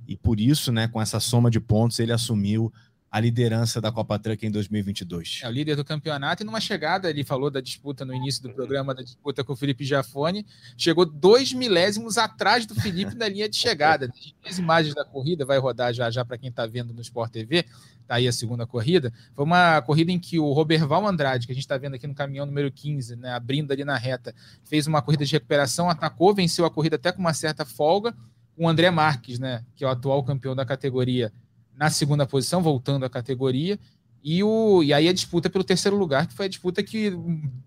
[0.06, 2.72] E por isso, né, com essa soma de pontos, ele assumiu
[3.10, 5.40] a liderança da Copa Truck em 2022.
[5.42, 8.50] É o líder do campeonato e numa chegada, ele falou da disputa no início do
[8.52, 10.46] programa, da disputa com o Felipe Giafone,
[10.76, 14.12] chegou dois milésimos atrás do Felipe na linha de chegada.
[14.44, 17.64] As imagens da corrida vai rodar já já para quem está vendo no Sport TV,
[18.06, 19.12] tá aí a segunda corrida.
[19.34, 22.14] Foi uma corrida em que o Roberval Andrade, que a gente está vendo aqui no
[22.14, 26.64] caminhão número 15, né, abrindo ali na reta, fez uma corrida de recuperação, atacou, venceu
[26.64, 28.14] a corrida até com uma certa folga.
[28.56, 31.32] O André Marques, né, que é o atual campeão da categoria,
[31.76, 33.78] na segunda posição, voltando à categoria.
[34.22, 37.10] E, o, e aí a disputa pelo terceiro lugar, que foi a disputa que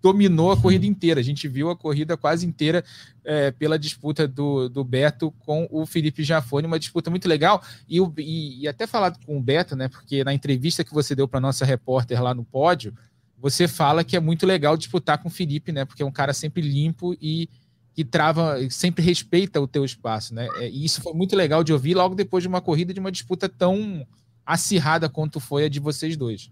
[0.01, 1.19] dominou a corrida inteira.
[1.19, 2.83] A gente viu a corrida quase inteira
[3.23, 7.63] é, pela disputa do, do Beto com o Felipe Jafone, uma disputa muito legal.
[7.89, 9.87] E, e, e até falado com o Beto, né?
[9.87, 12.93] Porque na entrevista que você deu para nossa repórter lá no pódio,
[13.39, 15.85] você fala que é muito legal disputar com o Felipe, né?
[15.85, 17.49] Porque é um cara sempre limpo e
[17.93, 20.47] que trava, sempre respeita o teu espaço, né?
[20.55, 23.11] É, e isso foi muito legal de ouvir logo depois de uma corrida de uma
[23.11, 24.05] disputa tão
[24.45, 26.51] acirrada quanto foi a de vocês dois.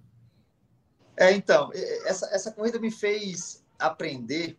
[1.17, 1.71] É, então,
[2.05, 4.57] essa, essa corrida me fez aprender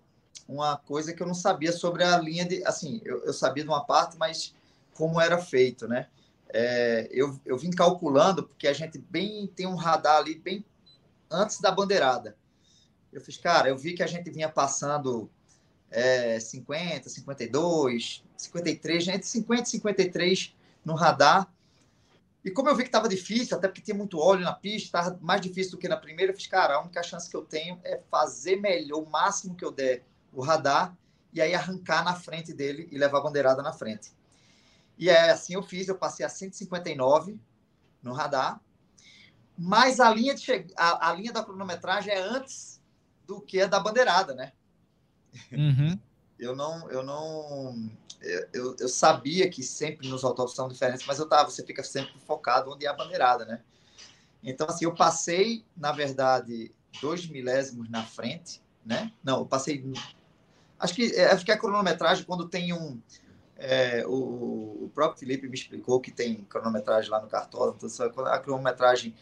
[0.49, 2.64] uma coisa que eu não sabia sobre a linha de.
[2.66, 4.55] Assim, eu, eu sabia de uma parte, mas
[4.95, 6.09] como era feito, né?
[6.53, 10.64] É, eu, eu vim calculando, porque a gente bem tem um radar ali bem
[11.31, 12.37] antes da bandeirada.
[13.12, 15.31] Eu fiz, cara, eu vi que a gente vinha passando
[15.92, 21.52] é, 50, 52, 53, entre 50 e 53 no radar.
[22.44, 25.18] E como eu vi que estava difícil, até porque tinha muito óleo na pista, estava
[25.20, 27.78] mais difícil do que na primeira, eu fiz, cara, a única chance que eu tenho
[27.85, 30.02] é fazer melhor, o máximo que eu der,
[30.33, 30.96] o radar,
[31.33, 34.12] e aí arrancar na frente dele e levar a bandeirada na frente.
[34.98, 37.38] E é assim eu fiz, eu passei a 159
[38.02, 38.61] no radar,
[39.57, 40.66] mas a linha, de che...
[40.76, 42.83] a, a linha da cronometragem é antes
[43.26, 44.52] do que a da bandeirada, né?
[45.53, 45.99] Uhum.
[46.38, 47.88] Eu não, eu não,
[48.53, 52.18] eu, eu sabia que sempre nos autódromos são diferentes, mas eu tava, você fica sempre
[52.27, 53.61] focado onde é a bandeirada, né?
[54.42, 59.12] Então, assim, eu passei, na verdade, dois milésimos na frente, né?
[59.23, 59.85] Não, eu passei.
[60.79, 63.01] Acho que, é, acho que a cronometragem, quando tem um.
[63.57, 68.38] É, o, o, próprio Felipe me explicou que tem cronometragem lá no cartódromo, então, a
[68.40, 69.14] cronometragem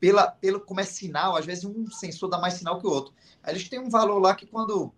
[0.00, 3.12] pela, pelo como é sinal, às vezes um sensor dá mais sinal que o outro.
[3.42, 4.92] Aí eles têm um valor lá que quando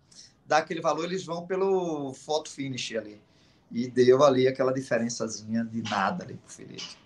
[0.47, 3.21] dá aquele valor, eles vão pelo photo finish ali.
[3.71, 6.99] E deu ali aquela diferençazinha de nada ali pro Felipe.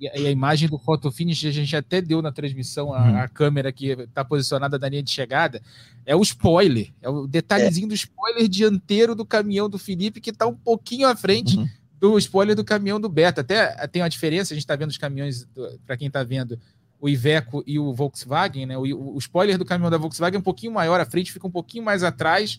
[0.00, 3.18] E a imagem do photo finish a gente até deu na transmissão, a, uhum.
[3.18, 5.62] a câmera que está posicionada na linha de chegada,
[6.04, 7.88] é o spoiler, é o detalhezinho é.
[7.88, 11.68] do spoiler dianteiro do caminhão do Felipe que está um pouquinho à frente uhum.
[12.00, 13.40] do spoiler do caminhão do Beto.
[13.40, 15.46] Até tem uma diferença, a gente está vendo os caminhões,
[15.86, 16.58] para quem está vendo,
[17.04, 18.78] o Iveco e o Volkswagen, né?
[18.78, 21.50] O, o, spoiler do caminhão da Volkswagen é um pouquinho maior, a frente fica um
[21.50, 22.58] pouquinho mais atrás.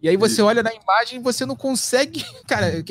[0.00, 2.24] E aí você olha na imagem e você não consegue.
[2.48, 2.82] Cara,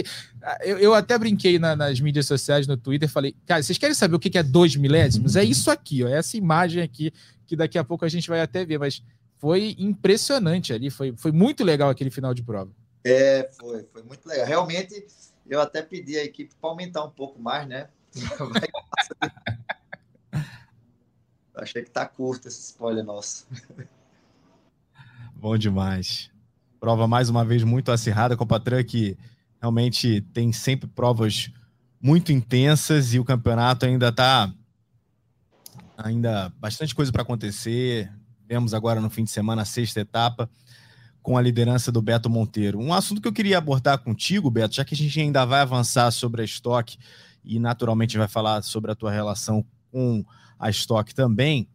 [0.62, 4.16] eu, eu até brinquei na, nas mídias sociais, no Twitter, falei, cara, vocês querem saber
[4.16, 5.36] o que é dois milésimos?
[5.36, 7.12] É isso aqui, ó, é essa imagem aqui,
[7.48, 9.04] que daqui a pouco a gente vai até ver, mas
[9.40, 12.72] foi impressionante ali, foi, foi muito legal aquele final de prova.
[13.04, 14.46] É, foi, foi muito legal.
[14.46, 15.04] Realmente,
[15.50, 17.88] eu até pedi à equipe para aumentar um pouco mais, né?
[21.56, 23.48] Achei que tá curto esse spoiler nosso.
[25.36, 26.30] Bom demais.
[26.80, 28.38] Prova mais uma vez muito acirrada.
[28.38, 29.18] Copa Truck
[29.60, 31.52] realmente tem sempre provas
[32.02, 34.52] muito intensas e o campeonato ainda tá
[35.98, 38.12] ainda bastante coisa para acontecer.
[38.48, 40.50] Vemos agora no fim de semana a sexta etapa
[41.22, 42.80] com a liderança do Beto Monteiro.
[42.80, 46.10] Um assunto que eu queria abordar contigo, Beto, já que a gente ainda vai avançar
[46.12, 46.98] sobre a estoque
[47.44, 50.26] e naturalmente vai falar sobre a tua relação com
[50.62, 51.68] a Stock também.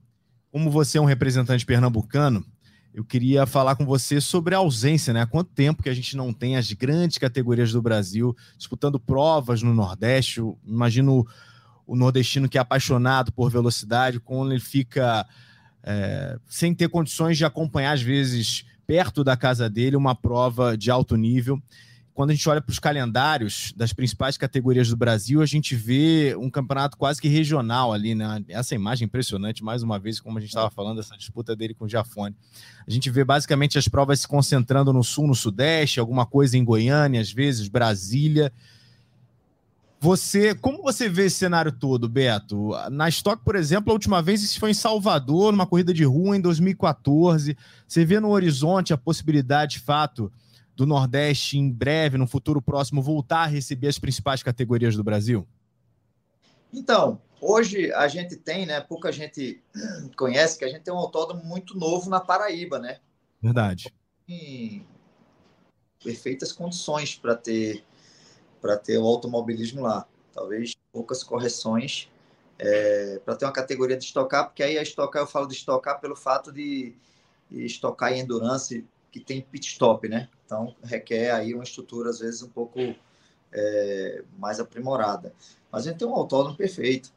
[0.53, 2.47] Como você é um representante pernambucano,
[2.95, 5.21] eu queria falar com você sobre a ausência, né?
[5.21, 9.61] Há quanto tempo que a gente não tem as grandes categorias do Brasil disputando provas
[9.61, 10.39] no Nordeste?
[10.39, 11.27] Eu imagino
[11.87, 15.27] o nordestino que é apaixonado por velocidade, quando ele fica
[15.83, 20.91] é, sem ter condições de acompanhar, às vezes, perto da casa dele, uma prova de
[20.91, 21.61] alto nível
[22.17, 26.35] quando a gente olha para os calendários das principais categorias do Brasil, a gente vê
[26.35, 28.43] um campeonato quase que regional ali, né?
[28.49, 31.85] Essa imagem impressionante, mais uma vez, como a gente estava falando, essa disputa dele com
[31.85, 32.35] o Jafone.
[32.89, 36.65] A gente vê basicamente as provas se concentrando no sul, no sudeste, alguma coisa em
[36.65, 38.51] Goiânia, às vezes, Brasília.
[40.01, 42.71] Você, como você vê esse cenário todo, Beto?
[42.91, 46.35] Na Stock, por exemplo, a última vez isso foi em Salvador, numa corrida de rua
[46.35, 47.55] em 2014.
[47.87, 50.33] Você vê no horizonte a possibilidade, de fato,
[50.77, 55.49] do Nordeste em breve, no futuro próximo, voltar a receber as principais categorias do Brasil?
[56.73, 58.81] Então, hoje a gente tem, né?
[58.81, 59.63] Pouca gente
[60.17, 62.99] conhece que a gente tem um autódromo muito novo na Paraíba, né?
[63.41, 63.91] Verdade.
[64.29, 64.87] Em
[66.05, 67.83] perfeitas condições para ter
[68.61, 70.07] para ter o automobilismo lá.
[70.33, 72.11] Talvez poucas correções
[72.59, 76.01] é, para ter uma categoria de estocar, porque aí a estocar eu falo de estocar
[76.01, 76.95] pelo fato de,
[77.51, 78.85] de estocar em endurance
[79.19, 80.29] que tem pit stop, né?
[80.45, 82.79] Então, requer aí uma estrutura, às vezes, um pouco
[83.53, 85.33] é, mais aprimorada.
[85.73, 87.11] Mas a gente tem um autódromo perfeito.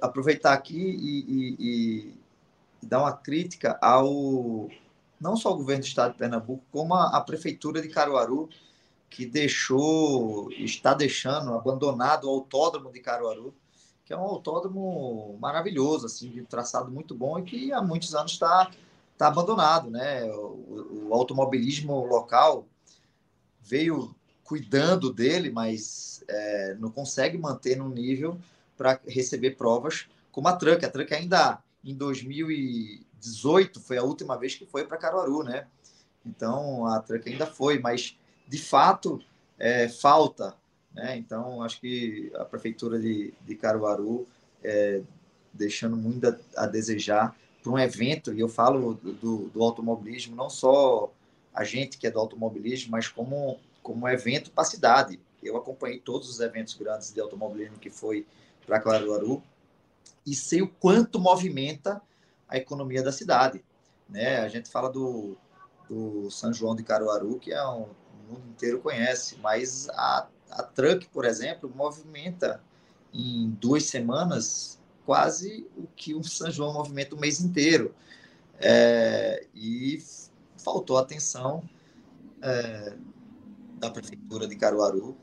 [0.00, 4.68] aproveitar aqui e, e, e, dar uma crítica ao
[5.18, 8.50] não só ao governo do estado de Pernambuco, como a, a prefeitura de Caruaru,
[9.08, 13.54] que deixou, está deixando abandonado o autódromo de Caruaru,
[14.04, 18.32] que é um autódromo maravilhoso, assim, de traçado muito bom e que há muitos anos
[18.32, 18.70] está
[19.16, 20.24] está abandonado, né?
[20.26, 22.68] O, o, automobilismo local
[23.62, 28.38] veio cuidando dele, mas é, não consegue manter no nível
[28.76, 30.84] para receber provas como a Truck.
[30.84, 35.66] A Truck ainda em 2018 foi a última vez que foi para Caruaru, né?
[36.24, 39.20] Então a Truck ainda foi, mas de fato
[39.58, 40.54] é, falta,
[40.92, 41.16] né?
[41.16, 44.26] Então acho que a prefeitura de, de Caruaru
[44.62, 45.00] é,
[45.54, 47.34] deixando muito a, a desejar
[47.66, 51.12] para um evento, e eu falo do, do, automobilismo, não só
[51.52, 55.20] a gente que é do automobilismo, mas como, como evento para a cidade.
[55.42, 58.24] Eu acompanhei todos os eventos grandes de automobilismo que foi
[58.64, 59.42] para Caruaru
[60.24, 62.00] e sei o quanto movimenta
[62.48, 63.64] a economia da cidade.
[64.08, 64.38] Né?
[64.38, 65.36] A gente fala do,
[65.88, 70.62] do São João de Caruaru, que é um, o mundo inteiro conhece, mas a, a
[70.62, 72.62] Truck, por exemplo, movimenta
[73.12, 77.94] em duas semanas quase o que o São João movimenta o mês inteiro.
[78.58, 80.02] É, e
[80.56, 81.62] faltou atenção
[82.42, 82.96] é,
[83.78, 85.16] da prefeitura de Caruaru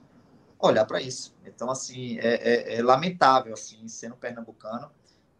[0.60, 1.36] olhar para isso.
[1.46, 4.90] Então, assim, é, é, é, lamentável, assim, sendo pernambucano,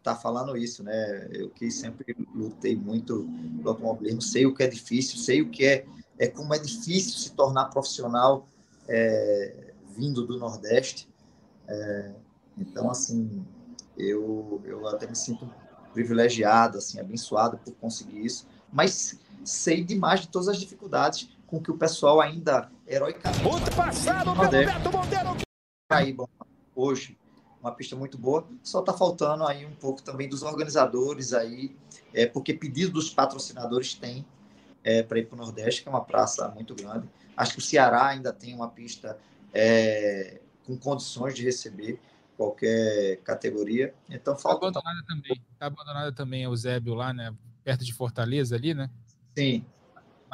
[0.02, 1.28] tá falando isso, né?
[1.32, 5.64] Eu que sempre lutei muito no automobilismo, sei o que é difícil, sei o que
[5.64, 5.86] é,
[6.18, 8.46] é como é difícil se tornar profissional
[8.86, 11.08] é, vindo do Nordeste.
[11.66, 12.12] É,
[12.58, 13.44] então, assim,
[13.96, 15.48] eu, eu até me sinto
[15.92, 21.70] privilegiado, assim, abençoado por conseguir isso, mas sei demais de todas as dificuldades com que
[21.70, 23.46] o pessoal ainda heroicamente.
[23.46, 25.36] Ultrapassado pelo Beto Monteiro.
[25.90, 26.26] Aí, bom,
[26.74, 27.16] hoje,
[27.60, 28.46] uma pista muito boa.
[28.62, 31.74] Só está faltando aí um pouco também dos organizadores aí,
[32.12, 34.26] é, porque pedido dos patrocinadores tem
[34.82, 37.08] é, para ir para o Nordeste, que é uma praça muito grande.
[37.36, 39.18] Acho que o Ceará ainda tem uma pista
[39.52, 42.00] é, com condições de receber
[42.36, 43.94] qualquer categoria.
[44.08, 44.60] Então falta.
[44.60, 45.42] Tá abandonada também.
[45.52, 47.34] Está abandonada também é o Eusébio lá, né?
[47.62, 48.90] Perto de Fortaleza ali, né?
[49.36, 49.64] Sim,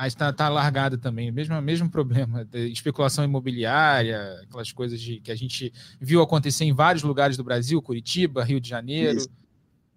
[0.00, 5.34] mas tá, tá largada também, mesmo mesmo problema, especulação imobiliária, aquelas coisas de, que a
[5.34, 9.28] gente viu acontecer em vários lugares do Brasil, Curitiba, Rio de Janeiro, Isso.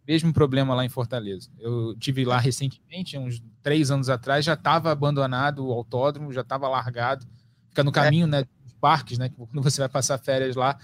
[0.05, 1.49] mesmo problema lá em Fortaleza.
[1.57, 6.67] Eu tive lá recentemente, uns três anos atrás, já estava abandonado o autódromo, já estava
[6.67, 7.25] largado,
[7.69, 7.93] fica no é.
[7.93, 8.29] caminho, é.
[8.29, 10.77] né, dos parques, né, quando você vai passar férias lá,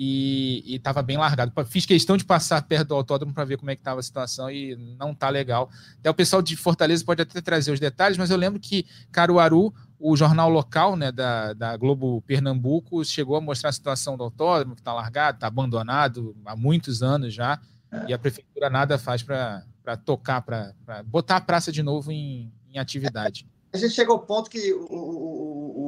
[0.00, 1.52] e estava bem largado.
[1.66, 4.48] Fiz questão de passar perto do autódromo para ver como é que estava a situação
[4.48, 5.68] e não tá legal.
[5.98, 9.74] Até o pessoal de Fortaleza pode até trazer os detalhes, mas eu lembro que Caruaru,
[9.98, 14.76] o jornal local né, da, da Globo Pernambuco, chegou a mostrar a situação do autódromo,
[14.76, 17.60] que está largado, está abandonado há muitos anos já,
[18.06, 19.64] e a prefeitura nada faz para
[20.04, 23.48] tocar, para botar a praça de novo em, em atividade.
[23.72, 25.87] A gente chega ao ponto que o, o,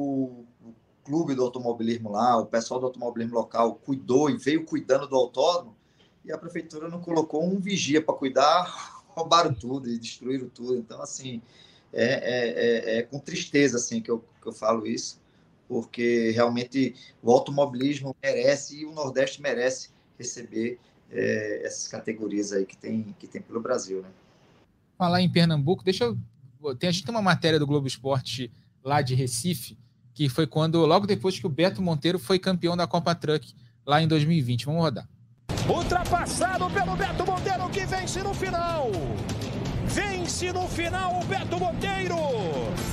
[1.11, 5.75] clube do automobilismo lá, o pessoal do automobilismo local cuidou e veio cuidando do autódromo,
[6.23, 10.77] e a prefeitura não colocou um vigia para cuidar, roubaram tudo e destruíram tudo.
[10.77, 11.41] Então, assim,
[11.91, 15.19] é, é, é, é com tristeza assim, que, eu, que eu falo isso,
[15.67, 20.79] porque realmente o automobilismo merece e o Nordeste merece receber
[21.11, 24.01] é, essas categorias aí que tem, que tem pelo Brasil.
[24.01, 24.09] Né?
[24.97, 26.17] Falar em Pernambuco, deixa eu.
[26.77, 28.49] Tem, a gente tem uma matéria do Globo Esporte
[28.81, 29.77] lá de Recife
[30.13, 33.53] que foi quando, logo depois que o Beto Monteiro foi campeão da Copa Truck
[33.85, 34.65] lá em 2020.
[34.65, 35.07] Vamos rodar.
[35.67, 38.91] Ultrapassado pelo Beto Monteiro que vence no final.
[39.85, 42.15] Vence no final o Beto Monteiro.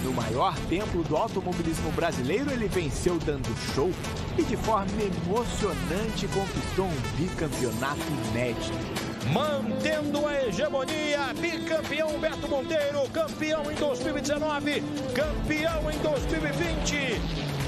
[0.03, 3.91] No maior templo do automobilismo brasileiro, ele venceu dando show
[4.37, 8.01] e de forma emocionante conquistou um bicampeonato
[8.31, 14.83] inédito mantendo a hegemonia, bicampeão Beto Monteiro, campeão em 2019,
[15.15, 17.21] campeão em 2020.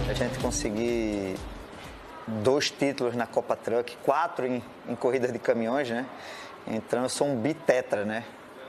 [0.08, 1.36] A gente conseguir
[2.42, 6.06] dois títulos na Copa Truck, quatro em, em corridas de caminhões, né?
[6.66, 8.24] Então eu sou um bitetra, né?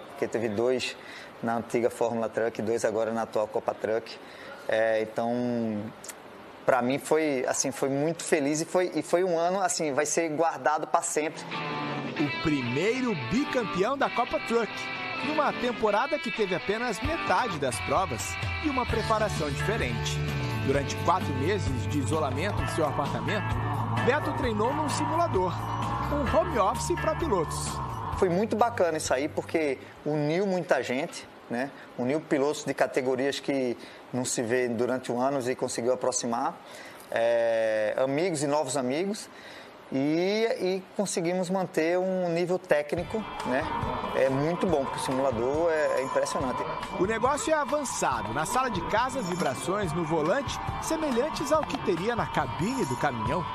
[0.10, 0.96] Porque teve dois
[1.42, 4.18] na antiga Fórmula Truck, dois agora na atual Copa Truck.
[4.68, 5.82] É, então
[6.66, 10.06] para mim foi assim foi muito feliz e foi, e foi um ano assim vai
[10.06, 11.42] ser guardado para sempre.
[12.20, 14.72] O primeiro bicampeão da Copa Truck
[15.26, 20.18] numa temporada que teve apenas metade das provas e uma preparação diferente.
[20.66, 23.56] Durante quatro meses de isolamento em seu apartamento
[24.06, 25.54] Beto treinou num simulador
[26.14, 27.58] um home office para pilotos.
[28.18, 31.70] Foi muito bacana isso aí porque uniu muita gente né?
[31.98, 33.78] Uniu pilotos de categorias que
[34.14, 36.56] não se vê durante um ano e conseguiu aproximar,
[37.10, 39.30] é, amigos e novos amigos.
[39.94, 43.62] E, e, conseguimos manter um nível técnico né?
[44.16, 46.64] é muito bom, porque o simulador é, é, impressionante.
[46.98, 48.34] O negócio é avançado.
[48.34, 53.46] Na sala de casa, vibrações no volante semelhantes ao que teria na cabine do caminhão,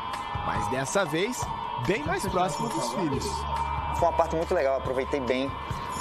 [0.44, 1.40] mas dessa vez
[1.86, 3.24] bem mais próximo dos filhos.
[3.98, 5.50] Foi uma parte muito legal, aproveitei bem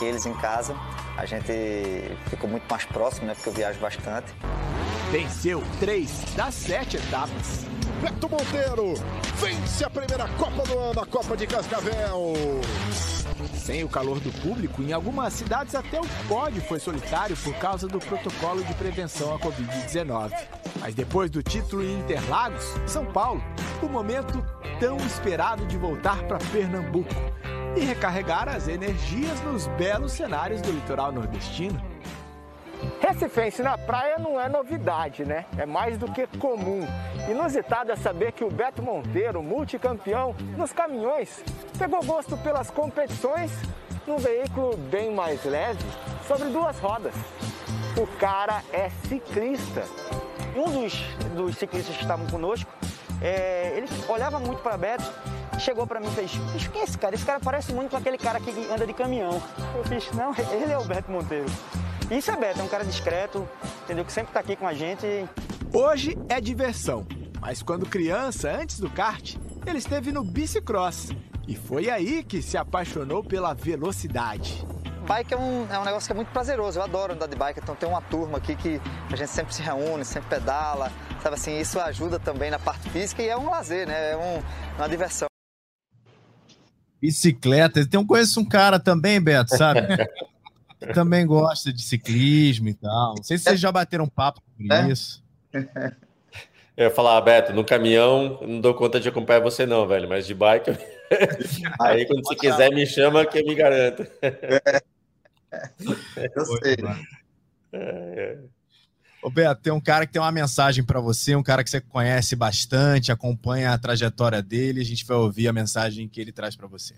[0.01, 0.76] eles em casa
[1.18, 1.51] a gente
[2.30, 3.34] ficou muito mais próximo, né?
[3.36, 4.34] Porque eu viajo bastante.
[5.11, 7.66] Venceu três das sete etapas.
[8.01, 8.93] Beto Monteiro
[9.36, 12.34] vence a primeira Copa do ano, a Copa de Cascavel.
[13.54, 17.88] Sem o calor do público, em algumas cidades até o pódio foi solitário por causa
[17.88, 20.32] do protocolo de prevenção à Covid-19.
[20.80, 23.44] Mas depois do título em Interlagos, São Paulo,
[23.82, 24.44] o momento
[24.80, 27.14] tão esperado de voltar para Pernambuco
[27.76, 31.95] e recarregar as energias nos belos cenários do litoral nordestino.
[33.00, 35.46] Recifense na praia não é novidade, né?
[35.58, 36.82] É mais do que comum.
[37.30, 41.44] Inusitado é saber que o Beto Monteiro, multicampeão nos caminhões,
[41.78, 43.52] pegou gosto pelas competições
[44.08, 45.84] num veículo bem mais leve,
[46.28, 47.14] sobre duas rodas.
[47.98, 49.84] O cara é ciclista.
[50.56, 50.94] Um dos,
[51.36, 52.72] dos ciclistas que estavam conosco,
[53.22, 55.04] é, ele olhava muito para Beto,
[55.60, 56.32] chegou para mim e fez:
[56.72, 57.16] quem é esse cara?
[57.16, 59.42] Esse cara parece muito com aquele cara que anda de caminhão.
[59.76, 61.46] Eu fiz: Não, ele é o Beto Monteiro.
[62.10, 63.47] Isso é Beto, é um cara discreto,
[63.84, 64.06] entendeu?
[64.06, 65.06] Que sempre tá aqui com a gente.
[65.74, 67.06] Hoje é diversão,
[67.41, 69.36] mas quando criança, antes do kart,
[69.66, 71.10] ele esteve no bicicross.
[71.47, 74.66] E foi aí que se apaixonou pela velocidade.
[75.08, 77.60] Bike é um, é um negócio que é muito prazeroso, eu adoro andar de bike,
[77.62, 78.80] então tem uma turma aqui que
[79.12, 80.91] a gente sempre se reúne, sempre pedala,
[81.22, 84.12] sabe assim, isso ajuda também na parte física e é um lazer, né?
[84.12, 84.41] É um,
[84.78, 85.28] uma diversão.
[87.01, 89.82] Bicicleta, tem um conheço um cara também, Beto, sabe?
[90.94, 93.16] também gosta de ciclismo e tal.
[93.16, 94.88] Não sei se vocês já bateram papo sobre é.
[94.90, 95.24] isso.
[96.78, 100.28] Eu ia falar, Beto, no caminhão não dou conta de acompanhar você, não, velho, mas
[100.28, 100.72] de bike.
[101.80, 104.06] Aí quando você quiser, me chama que eu me garanto.
[106.36, 106.78] Eu sei.
[109.24, 111.80] Ô Beto, tem um cara que tem uma mensagem para você, um cara que você
[111.80, 114.82] conhece bastante, acompanha a trajetória dele.
[114.82, 116.94] A gente vai ouvir a mensagem que ele traz para você.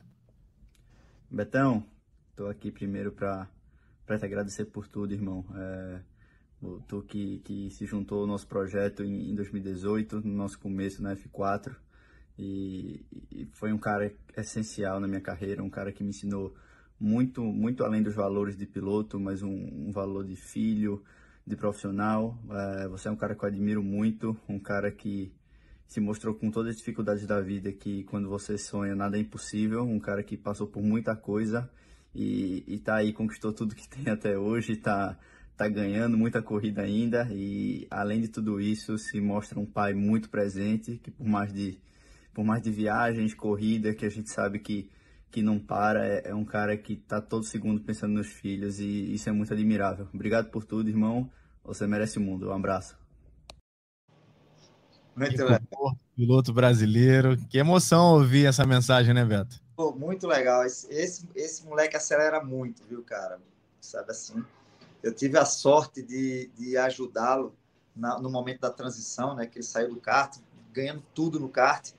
[1.29, 1.83] Betão,
[2.31, 3.47] estou aqui primeiro para
[4.07, 5.45] para te agradecer por tudo, irmão.
[5.53, 5.99] É,
[6.87, 11.13] tu que, que se juntou ao nosso projeto em, em 2018, no nosso começo na
[11.15, 11.75] F4,
[12.39, 16.55] e, e, foi um cara essencial na minha carreira, um cara que me ensinou
[16.99, 21.03] muito, muito além dos valores de piloto, mas um, um valor de filho,
[21.45, 22.39] de profissional.
[22.49, 25.33] É, você é um cara que eu admiro muito, um cara que
[25.85, 29.83] se mostrou com todas as dificuldades da vida que quando você sonha nada é impossível,
[29.83, 31.69] um cara que passou por muita coisa
[32.17, 35.15] e, e tá aí, conquistou tudo que tem até hoje, tá,
[35.55, 40.29] tá ganhando muita corrida ainda e além de tudo isso se mostra um pai muito
[40.29, 41.77] presente, que por mais de,
[42.33, 44.89] por mais de viagens, corrida, que a gente sabe que,
[45.29, 49.13] que não para, é, é um cara que tá todo segundo pensando nos filhos e
[49.13, 50.07] isso é muito admirável.
[50.11, 51.29] Obrigado por tudo, irmão.
[51.63, 52.49] Você merece o mundo.
[52.49, 52.97] Um abraço.
[55.15, 55.97] Muito legal.
[56.15, 57.37] Piloto brasileiro.
[57.49, 59.66] Que emoção ouvir essa mensagem, né, Beto?
[59.77, 60.65] Pô, muito legal.
[60.65, 63.39] Esse, esse, esse moleque acelera muito, viu, cara?
[63.79, 64.43] Sabe assim?
[65.03, 67.55] Eu tive a sorte de, de ajudá-lo
[67.95, 69.45] no momento da transição, né?
[69.45, 70.35] Que ele saiu do kart,
[70.73, 71.91] ganhando tudo no kart.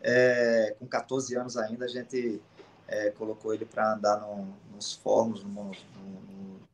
[0.00, 2.40] É, com 14 anos ainda, a gente
[2.88, 5.70] é, colocou ele para andar no, nos fórmulos, no, no,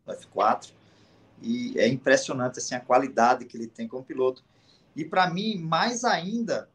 [0.06, 0.70] no, F4.
[1.42, 4.44] E é impressionante assim, a qualidade que ele tem como piloto.
[4.94, 6.70] E para mim, mais ainda,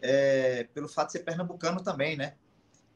[0.00, 2.34] é, pelo fato de ser pernambucano também, né?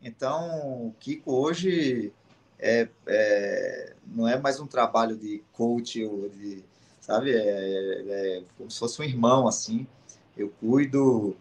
[0.03, 2.13] Então, o Kiko hoje
[2.59, 6.65] é, é, não é mais um trabalho de coach ou de,
[7.01, 9.87] sabe, é, é, como se fosse um irmão, assim.
[10.37, 11.37] Eu cuido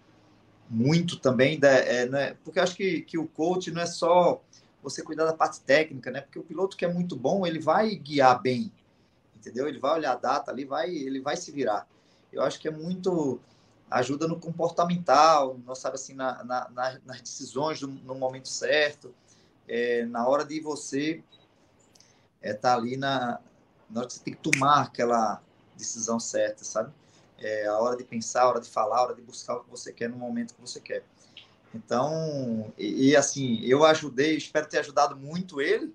[0.70, 4.42] muito também da, é, né, porque eu acho que, que o coach não é só
[4.82, 6.22] você cuidar da parte técnica, né?
[6.22, 8.72] Porque o piloto que é muito bom, ele vai guiar bem,
[9.36, 9.68] entendeu?
[9.68, 11.88] Ele vai olhar a data ali, vai, ele vai se virar.
[12.32, 13.40] Eu acho que é muito
[13.90, 19.14] ajuda no comportamental, não sabe assim na, na, nas decisões do, no momento certo,
[19.68, 21.24] é, na hora de você
[22.42, 23.40] estar é, tá ali na,
[23.90, 25.42] na hora que você tem que tomar aquela
[25.78, 26.92] decisão certa, sabe?
[27.38, 29.70] É, a hora de pensar, a hora de falar, a hora de buscar o que
[29.70, 31.04] você quer no momento que você quer.
[31.74, 35.94] Então, e, e assim, eu ajudei, espero ter ajudado muito ele,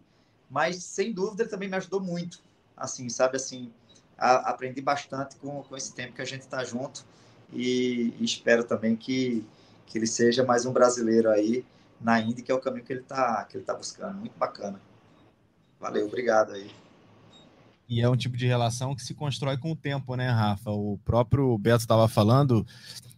[0.51, 2.43] mas sem dúvida ele também me ajudou muito,
[2.77, 3.73] assim, sabe, assim,
[4.19, 7.05] a, aprendi bastante com, com esse tempo que a gente está junto
[7.53, 9.45] e, e, espero também que,
[9.87, 11.65] que ele seja mais um brasileiro aí
[12.01, 14.19] na Indy, que é o caminho que ele está que ele tá buscando.
[14.19, 14.81] Muito bacana.
[15.79, 16.71] Valeu, obrigado aí.
[17.89, 20.71] E é um tipo de relação que se constrói com o tempo, né, Rafa?
[20.71, 22.65] O próprio Beto estava falando,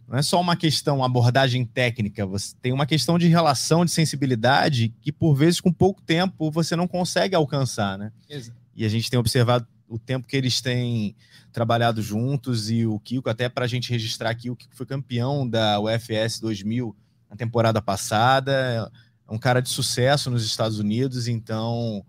[0.07, 4.91] não é só uma questão, abordagem técnica, você tem uma questão de relação, de sensibilidade,
[4.99, 8.11] que por vezes com pouco tempo você não consegue alcançar, né?
[8.27, 8.57] Exato.
[8.75, 11.15] E a gente tem observado o tempo que eles têm
[11.51, 15.47] trabalhado juntos e o Kiko, até para a gente registrar aqui, o Kiko foi campeão
[15.47, 16.95] da UFS 2000
[17.29, 18.91] na temporada passada,
[19.27, 22.05] é um cara de sucesso nos Estados Unidos, então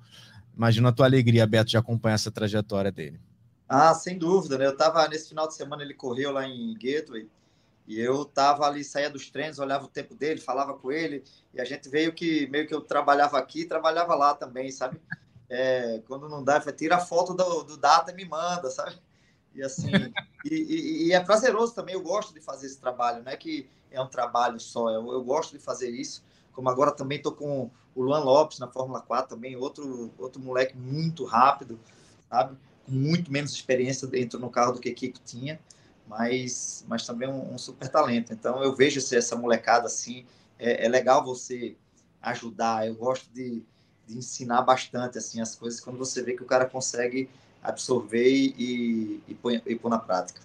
[0.57, 3.21] imagino a tua alegria, Beto, de acompanhar essa trajetória dele.
[3.69, 4.67] Ah, sem dúvida, né?
[4.67, 7.29] Eu estava nesse final de semana, ele correu lá em Gateway
[7.89, 11.61] E eu tava ali, saía dos treinos, olhava o tempo dele, falava com ele, e
[11.61, 15.01] a gente veio que meio que eu trabalhava aqui, trabalhava lá também, sabe?
[15.49, 18.97] É, quando não dá, tira a foto do, do data e me manda, sabe?
[19.55, 19.91] E assim,
[20.45, 23.69] e, e, e, é prazeroso também, eu gosto de fazer esse trabalho, não é que
[23.91, 27.71] é um trabalho só, eu, eu gosto de fazer isso, como agora também tô com
[27.95, 31.79] o Luan Lopes na Fórmula 4 também, outro, outro moleque muito rápido,
[32.29, 32.57] sabe?
[32.85, 35.61] Com muito menos experiência dentro no carro do que Kiko tinha,
[36.07, 38.33] mas, mas também um, um super talento.
[38.33, 40.27] Então eu vejo essa molecada assim,
[40.59, 41.77] é, é legal você
[42.21, 42.87] ajudar.
[42.87, 43.63] Eu gosto de,
[44.07, 47.29] de, ensinar bastante assim as coisas quando você vê que o cara consegue
[47.63, 50.41] absorver e, e, põe, e pôr na prática.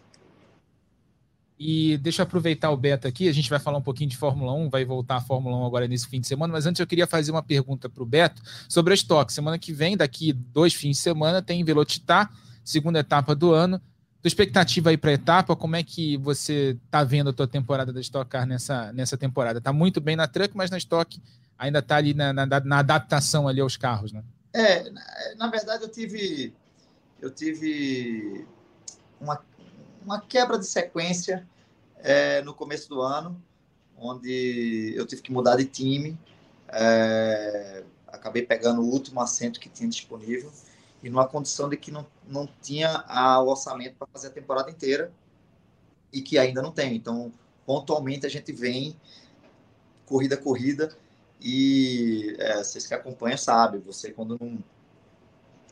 [1.59, 4.53] E deixa eu aproveitar o Beto aqui, a gente vai falar um pouquinho de Fórmula
[4.53, 7.05] 1, vai voltar a Fórmula 1 agora nesse fim de semana, mas antes eu queria
[7.05, 9.31] fazer uma pergunta para o Beto sobre a Stock.
[9.33, 12.31] Semana que vem, daqui dois fins de semana, tem Velocitar,
[12.63, 13.81] segunda etapa do ano
[14.21, 17.93] tua expectativa aí para a etapa, como é que você está vendo a tua temporada
[17.93, 19.59] da Stock Car nessa, nessa temporada?
[19.59, 21.21] Está muito bem na Truck, mas na Stock
[21.57, 24.23] ainda está ali na, na, na, adaptação ali aos carros, né?
[24.53, 25.01] É, na,
[25.37, 26.53] na verdade eu tive
[27.21, 28.45] eu tive
[29.19, 29.41] uma,
[30.03, 31.47] uma quebra de sequência
[31.97, 33.41] é, no começo do ano,
[33.97, 36.17] onde eu tive que mudar de time,
[36.69, 40.51] é, acabei pegando o último assento que tinha disponível
[41.01, 44.69] e numa condição de que não, não tinha a, o orçamento para fazer a temporada
[44.69, 45.11] inteira
[46.11, 46.95] e que ainda não tem.
[46.95, 47.31] Então,
[47.65, 48.95] pontualmente a gente vem
[50.05, 50.95] corrida a corrida
[51.39, 54.61] e é, vocês que acompanham sabem, você quando não,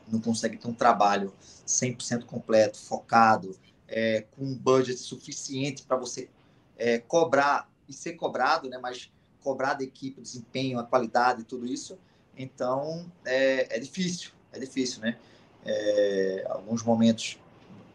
[0.07, 1.33] não consegue ter um trabalho
[1.65, 3.57] 100% completo, focado,
[3.87, 6.29] é, com um budget suficiente para você
[6.77, 9.11] é, cobrar e ser cobrado, né, mas
[9.41, 11.97] cobrar da equipe, desempenho, a qualidade, tudo isso,
[12.37, 15.17] então é, é difícil é difícil, né?
[15.65, 17.39] É, alguns momentos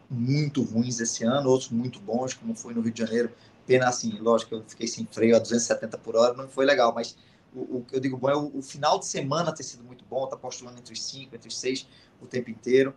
[0.09, 3.31] muito ruins esse ano, outros muito bons, como foi no Rio de Janeiro.
[3.65, 6.93] Pena assim, lógico que eu fiquei sem freio a 270 por hora, não foi legal,
[6.93, 7.15] mas
[7.55, 10.25] o, que eu digo bom é o, o, final de semana ter sido muito bom,
[10.27, 11.87] tá postulando entre os cinco, entre os seis
[12.21, 12.93] o tempo inteiro,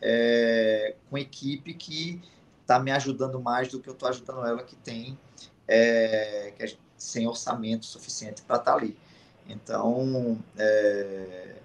[0.00, 2.20] é, com equipe que
[2.60, 5.18] está me ajudando mais do que eu estou ajudando ela, que tem
[5.66, 8.96] é, que é sem orçamento suficiente para estar tá ali.
[9.48, 11.56] Então, é,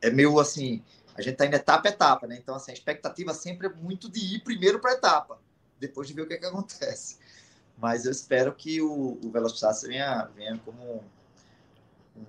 [0.00, 0.82] é meio assim,
[1.16, 2.36] a gente está indo etapa a etapa, né?
[2.36, 5.38] Então, assim, a expectativa sempre é muito de ir primeiro para a etapa,
[5.80, 7.18] depois de ver o que, é que acontece.
[7.78, 9.32] Mas eu espero que o, o
[9.86, 11.02] venha, venha como
[12.16, 12.22] um,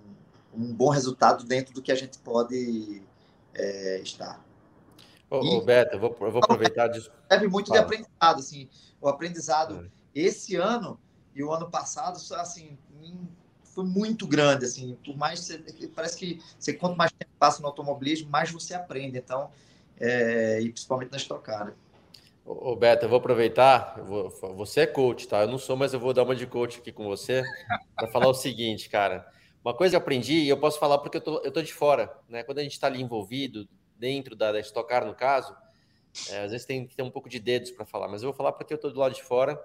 [0.54, 3.02] um, bom resultado dentro do que a gente pode
[3.54, 4.44] é, estar.
[5.30, 7.12] Ô, e, ô Beto, eu vou, eu vou aproveitar disso.
[7.30, 7.80] Deve muito Fala.
[7.80, 8.70] de aprendizado, assim,
[9.02, 10.20] o aprendizado é.
[10.20, 11.00] esse ano
[11.34, 12.78] e o ano passado, assim,
[13.78, 15.64] foi muito grande, assim, por mais você,
[15.96, 19.52] parece que você, quanto mais tempo passa no automobilismo, mais você aprende, então,
[20.00, 21.76] é, e principalmente na estocada.
[22.44, 25.42] Ô, Beto, eu vou aproveitar, eu vou, você é coach, tá?
[25.42, 27.44] Eu não sou, mas eu vou dar uma de coach aqui com você
[27.96, 29.32] para falar o seguinte, cara.
[29.64, 31.72] Uma coisa que eu aprendi, e eu posso falar porque eu tô, eu tô de
[31.72, 32.42] fora, né?
[32.42, 34.60] Quando a gente está ali envolvido, dentro da, da
[35.06, 35.56] no caso,
[36.32, 38.36] é, às vezes tem que ter um pouco de dedos para falar, mas eu vou
[38.36, 39.56] falar porque eu tô do lado de fora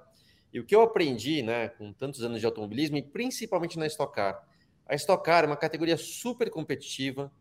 [0.53, 4.15] e o que eu aprendi, né, com tantos anos de automobilismo e principalmente na Stock
[4.15, 4.47] Car,
[4.87, 7.33] a Stock Car é uma categoria super competitiva,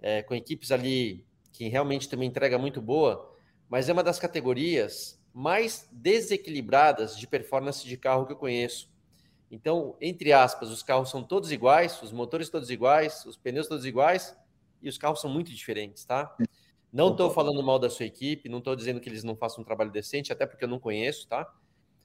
[0.00, 3.34] é, com equipes ali que realmente também entrega muito boa,
[3.68, 8.90] mas é uma das categorias mais desequilibradas de performance de carro que eu conheço.
[9.50, 13.84] Então, entre aspas, os carros são todos iguais, os motores todos iguais, os pneus todos
[13.84, 14.36] iguais
[14.80, 16.34] e os carros são muito diferentes, tá?
[16.92, 19.64] Não estou falando mal da sua equipe, não estou dizendo que eles não façam um
[19.64, 21.50] trabalho decente, até porque eu não conheço, tá?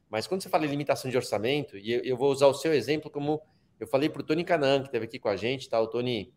[0.10, 3.12] Mas quando você fala em limitação de orçamento, e eu vou usar o seu exemplo
[3.12, 3.42] como
[3.80, 5.80] eu falei para o Tony Canan, que esteve aqui com a gente, tá?
[5.80, 6.34] O Tony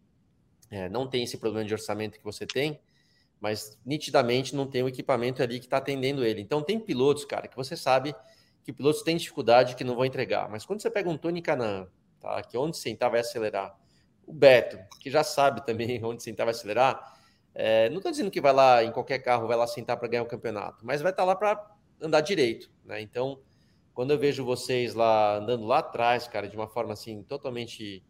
[0.70, 2.80] é, não tem esse problema de orçamento que você tem,
[3.40, 6.42] mas nitidamente não tem o equipamento ali que está atendendo ele.
[6.42, 8.14] Então tem pilotos, cara, que você sabe
[8.62, 10.48] que pilotos têm dificuldade que não vão entregar.
[10.50, 11.88] Mas quando você pega um Tony Canan,
[12.20, 12.42] tá?
[12.42, 13.74] Que onde sentar vai acelerar.
[14.26, 17.18] O Beto, que já sabe também onde sentar vai acelerar.
[17.54, 20.22] É, não estou dizendo que vai lá em qualquer carro, vai lá sentar para ganhar
[20.22, 23.00] o campeonato, mas vai estar tá lá para andar direito, né?
[23.00, 23.40] Então
[24.01, 28.03] quando eu vejo vocês lá andando lá atrás, cara, de uma forma assim totalmente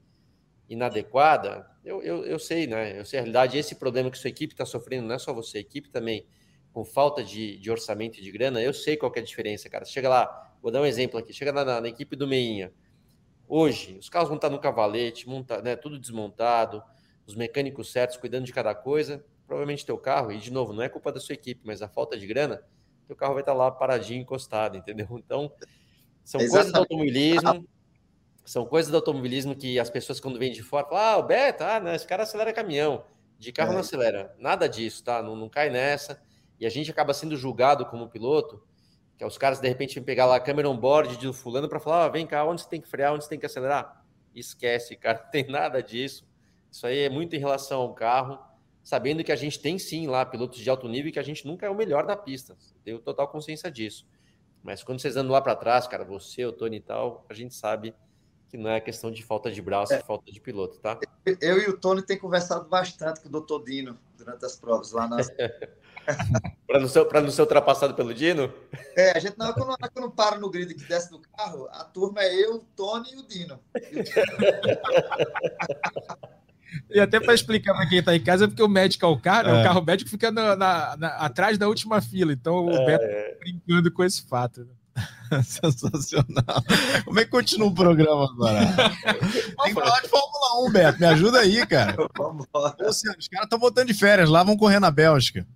[0.69, 2.97] inadequada, eu, eu, eu sei, né?
[2.97, 3.59] Eu sei a realidade.
[3.59, 6.25] Esse problema que sua equipe está sofrendo, não é só você, a equipe também,
[6.73, 9.85] com falta de, de orçamento e de grana, eu sei qual é a diferença, cara.
[9.85, 12.73] Chega lá, vou dar um exemplo aqui, chega na, na, na equipe do Meinha.
[13.49, 16.81] Hoje, os carros vão estar no cavalete, monta, né, tudo desmontado,
[17.27, 19.25] os mecânicos certos cuidando de cada coisa.
[19.45, 22.17] Provavelmente teu carro, e de novo, não é culpa da sua equipe, mas a falta
[22.17, 22.63] de grana,
[23.09, 25.09] teu carro vai estar lá paradinho, encostado, entendeu?
[25.19, 25.53] Então,
[26.31, 26.51] são Exatamente.
[26.51, 27.69] coisas do automobilismo,
[28.45, 31.65] são coisas do automobilismo que as pessoas, quando vêm de fora, falam, ah, o Beto,
[31.65, 33.05] ah, não, esse cara acelera caminhão,
[33.37, 33.73] de carro é.
[33.73, 34.33] não acelera.
[34.39, 35.21] Nada disso, tá?
[35.21, 36.23] Não, não cai nessa.
[36.61, 38.63] E a gente acaba sendo julgado como piloto,
[39.19, 41.81] Que é os caras, de repente, vêm pegar lá a câmera on-board de fulano para
[41.81, 44.05] falar, ah, vem cá, onde você tem que frear, onde você tem que acelerar.
[44.33, 46.25] Esquece, cara, não tem nada disso.
[46.71, 48.39] Isso aí é muito em relação ao carro,
[48.85, 51.45] sabendo que a gente tem sim lá pilotos de alto nível e que a gente
[51.45, 52.57] nunca é o melhor da pista.
[52.85, 54.07] Tenho total consciência disso.
[54.63, 57.55] Mas quando vocês andam lá para trás, cara, você, o Tony e tal, a gente
[57.55, 57.95] sabe
[58.49, 60.01] que não é questão de falta de braço, é.
[60.01, 60.99] falta de piloto, tá?
[61.41, 65.07] Eu e o Tony tem conversado bastante com o doutor Dino durante as provas lá
[65.07, 65.31] nas.
[66.67, 68.53] para não, ser, não ser ultrapassado pelo Dino?
[68.97, 72.23] É, a gente não, quando, quando para no grid que desce do carro, a turma
[72.23, 73.61] é eu, o Tony e o Dino.
[73.77, 74.21] E, o Dino.
[76.91, 79.19] e até para explicar para quem está em casa, é porque o médico é o
[79.19, 79.61] carro, é.
[79.61, 82.33] o carro médico fica na, na, na, atrás da última fila.
[82.33, 82.87] Então o é.
[82.87, 84.61] Beto tá brincando com esse fato.
[84.61, 84.73] Né?
[85.45, 86.65] Sensacional.
[87.05, 88.61] Como é que continua o programa agora?
[89.65, 91.01] Tem que falar de Fórmula 1, Beto.
[91.01, 91.97] Me ajuda aí, cara.
[92.17, 95.47] Vamos os caras estão voltando de férias lá, vão correr na Bélgica.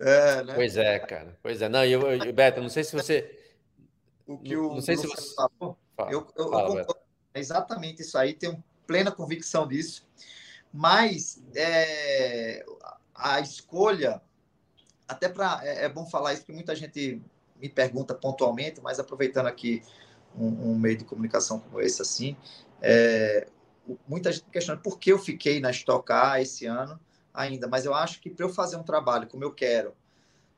[0.00, 0.54] É, né?
[0.54, 1.36] Pois é, cara.
[1.42, 1.68] Pois é.
[1.68, 3.38] Não, eu, eu Beto, não sei se você.
[4.26, 5.34] O que o não sei se você.
[5.34, 5.76] Falou,
[6.10, 6.96] eu, eu, Fala, eu
[7.34, 10.06] é exatamente isso aí, tenho plena convicção disso.
[10.72, 12.64] Mas é,
[13.14, 14.20] a escolha,
[15.06, 15.60] até para.
[15.64, 17.22] É, é bom falar isso, porque muita gente
[17.60, 19.82] me pergunta pontualmente, mas aproveitando aqui
[20.36, 22.36] um, um meio de comunicação como esse, assim,
[22.80, 23.48] é,
[24.06, 26.98] muita gente me questiona por que eu fiquei na Stock Car esse ano
[27.34, 29.92] ainda, mas eu acho que para eu fazer um trabalho como eu quero,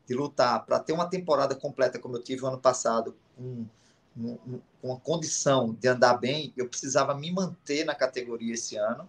[0.07, 3.67] de lutar para ter uma temporada completa como eu tive o ano passado, com,
[4.83, 9.09] com a condição de andar bem, eu precisava me manter na categoria esse ano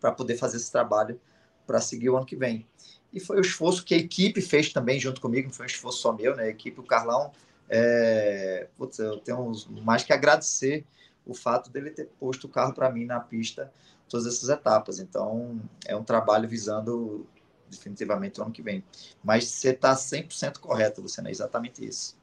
[0.00, 1.20] para poder fazer esse trabalho
[1.66, 2.66] para seguir o ano que vem
[3.12, 5.98] e foi o esforço que a equipe fez também junto comigo, não foi um esforço
[5.98, 6.44] só meu, né?
[6.44, 7.32] A equipe, o Carlão,
[7.68, 8.68] é...
[8.76, 10.86] Putz, eu tenho mais que agradecer
[11.26, 13.72] o fato dele ter posto o carro para mim na pista
[14.08, 14.98] todas essas etapas.
[14.98, 17.26] Então, é um trabalho visando
[17.68, 18.84] definitivamente o ano que vem.
[19.22, 22.16] Mas você está 100% correto, Luciano, é exatamente isso.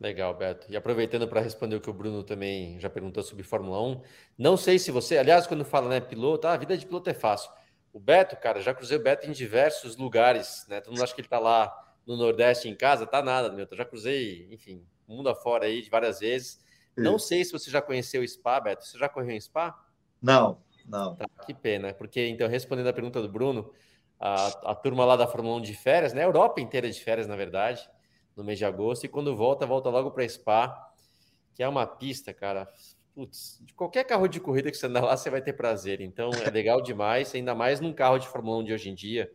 [0.00, 0.66] Legal, Beto.
[0.70, 4.02] E aproveitando para responder o que o Bruno também já perguntou sobre Fórmula 1,
[4.36, 7.14] não sei se você, aliás, quando fala, né, piloto, ah, a vida de piloto é
[7.14, 7.50] fácil.
[7.92, 10.80] O Beto, cara, já cruzei o Beto em diversos lugares, né?
[10.80, 11.72] Todo mundo acha que ele tá lá
[12.04, 13.66] no Nordeste em casa, tá nada, meu.
[13.70, 16.62] Eu já cruzei, enfim, mundo afora aí várias vezes.
[16.96, 18.84] Não sei se você já conheceu o Spa, Beto.
[18.84, 19.78] Você já correu em Spa?
[20.20, 21.16] Não, não.
[21.16, 23.72] Tá, que pena, porque então, respondendo a pergunta do Bruno,
[24.18, 26.22] a, a turma lá da Fórmula 1 de férias, né?
[26.22, 27.88] A Europa inteira de férias, na verdade,
[28.36, 30.92] no mês de agosto, e quando volta, volta logo para Spa,
[31.54, 32.68] que é uma pista, cara,
[33.14, 36.00] putz, de qualquer carro de corrida que você andar lá, você vai ter prazer.
[36.00, 39.30] Então é legal demais, ainda mais num carro de Fórmula 1 de hoje em dia,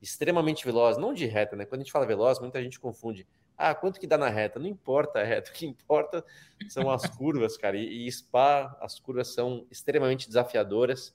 [0.00, 1.64] extremamente veloz, não de reta, né?
[1.64, 3.26] Quando a gente fala veloz, muita gente confunde.
[3.58, 4.58] Ah, quanto que dá na reta?
[4.58, 6.24] Não importa a reta, o que importa
[6.68, 7.76] são as curvas, cara.
[7.76, 11.14] E, e Spa, as curvas são extremamente desafiadoras.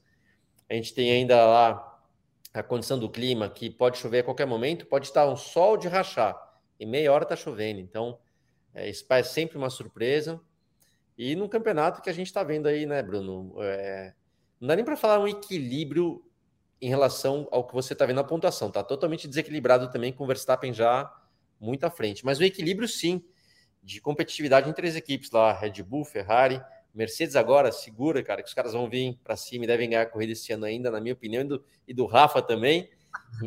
[0.70, 1.88] A gente tem ainda lá
[2.54, 5.88] a condição do clima, que pode chover a qualquer momento, pode estar um sol de
[5.88, 6.38] rachar,
[6.82, 7.80] e meia hora está chovendo.
[7.80, 8.18] Então,
[8.74, 10.42] é, Spa é sempre uma surpresa.
[11.16, 13.54] E num campeonato que a gente está vendo aí, né, Bruno?
[13.60, 14.16] É...
[14.60, 16.24] Não dá nem para falar um equilíbrio
[16.82, 18.72] em relação ao que você está vendo na pontuação.
[18.72, 21.12] Tá totalmente desequilibrado também com o Verstappen já
[21.60, 22.26] muito à frente.
[22.26, 23.24] Mas o equilíbrio, sim,
[23.84, 26.60] de competitividade entre as equipes lá, Red Bull, Ferrari,
[26.94, 30.06] Mercedes agora segura, cara, que os caras vão vir para cima e devem ganhar a
[30.08, 32.90] corrida esse ano ainda, na minha opinião, e do, e do Rafa também.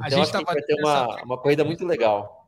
[0.07, 2.44] Então acho que vai ter uma, uma corrida muito legal.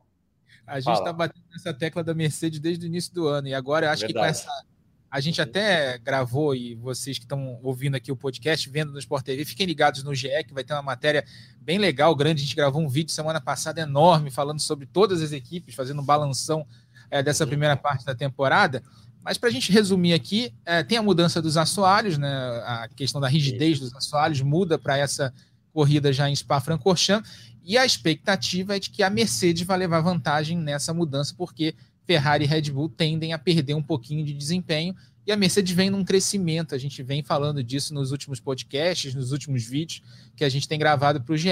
[0.67, 3.87] A gente está batendo nessa tecla da Mercedes desde o início do ano, e agora
[3.87, 4.13] eu acho Verdade.
[4.13, 4.65] que com essa
[5.09, 9.23] a gente até gravou, e vocês que estão ouvindo aqui o podcast, vendo no Sport
[9.23, 11.23] TV, fiquem ligados no GE, que vai ter uma matéria
[11.61, 12.41] bem legal, grande.
[12.41, 16.05] A gente gravou um vídeo semana passada enorme, falando sobre todas as equipes, fazendo um
[16.05, 16.67] balanção
[17.09, 17.49] é, dessa uhum.
[17.49, 18.83] primeira parte da temporada.
[19.23, 22.29] Mas para a gente resumir aqui, é, tem a mudança dos assoalhos, né?
[22.65, 25.33] a questão da rigidez dos assoalhos muda para essa
[25.73, 27.29] corrida já em Spa-Francorchamps,
[27.67, 32.45] e a expectativa é de que a Mercedes vai levar vantagem nessa mudança, porque Ferrari
[32.45, 34.95] e Red Bull tendem a perder um pouquinho de desempenho
[35.25, 36.73] e a Mercedes vem num crescimento.
[36.73, 40.01] A gente vem falando disso nos últimos podcasts, nos últimos vídeos
[40.33, 41.49] que a gente tem gravado para o GE.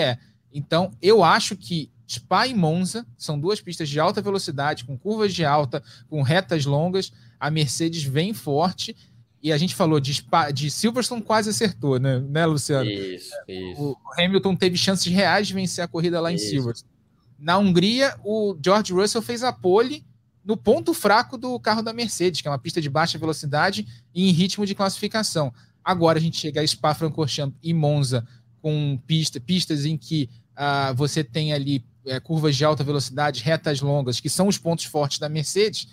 [0.54, 5.34] Então, eu acho que Spa e Monza são duas pistas de alta velocidade, com curvas
[5.34, 7.12] de alta, com retas longas.
[7.38, 8.96] A Mercedes vem forte.
[9.42, 12.90] E a gente falou de, Spa, de Silverstone, quase acertou, né, né Luciano?
[12.90, 13.82] Isso, isso.
[13.82, 16.46] O Hamilton teve chances reais de vencer a corrida lá isso.
[16.46, 16.92] em Silverstone.
[17.38, 20.04] Na Hungria, o George Russell fez a pole
[20.44, 24.30] no ponto fraco do carro da Mercedes, que é uma pista de baixa velocidade e
[24.30, 25.52] em ritmo de classificação.
[25.84, 28.26] Agora a gente chega a Spa-Francorchamps e Monza
[28.62, 33.82] com pista, pistas em que uh, você tem ali é, curvas de alta velocidade, retas
[33.82, 35.88] longas, que são os pontos fortes da Mercedes.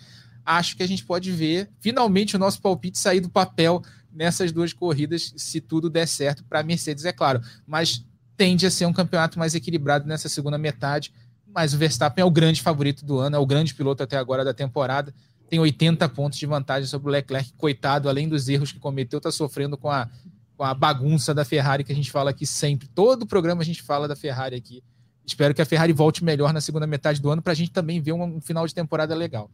[0.44, 3.82] Acho que a gente pode ver finalmente o nosso palpite sair do papel
[4.12, 7.40] nessas duas corridas, se tudo der certo para a Mercedes, é claro.
[7.66, 8.04] Mas
[8.36, 11.12] tende a ser um campeonato mais equilibrado nessa segunda metade
[11.54, 14.44] mas o Verstappen é o grande favorito do ano, é o grande piloto até agora
[14.44, 15.14] da temporada.
[15.48, 19.30] tem 80 pontos de vantagem sobre o Leclerc, coitado, além dos erros que cometeu, está
[19.30, 20.08] sofrendo com a,
[20.56, 22.88] com a bagunça da Ferrari que a gente fala aqui sempre.
[22.88, 24.82] Todo programa a gente fala da Ferrari aqui.
[25.26, 28.00] Espero que a Ferrari volte melhor na segunda metade do ano para a gente também
[28.00, 29.50] ver um, um, final de temporada legal.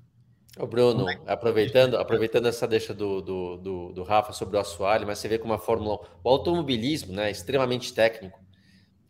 [0.59, 5.19] Ô Bruno, aproveitando, aproveitando essa deixa do, do, do, do Rafa sobre o assoalho, mas
[5.19, 8.41] você vê como a Fórmula 1, o automobilismo né, é extremamente técnico,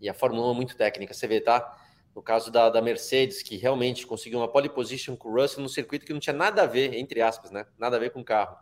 [0.01, 1.14] e a Fórmula 1 é muito técnica.
[1.14, 1.76] Você vê, tá?
[2.18, 5.68] no caso da, da, Mercedes, que realmente conseguiu uma pole position com o Russell no
[5.68, 7.64] circuito que não tinha nada a ver, entre aspas, né?
[7.78, 8.57] Nada a ver com o carro.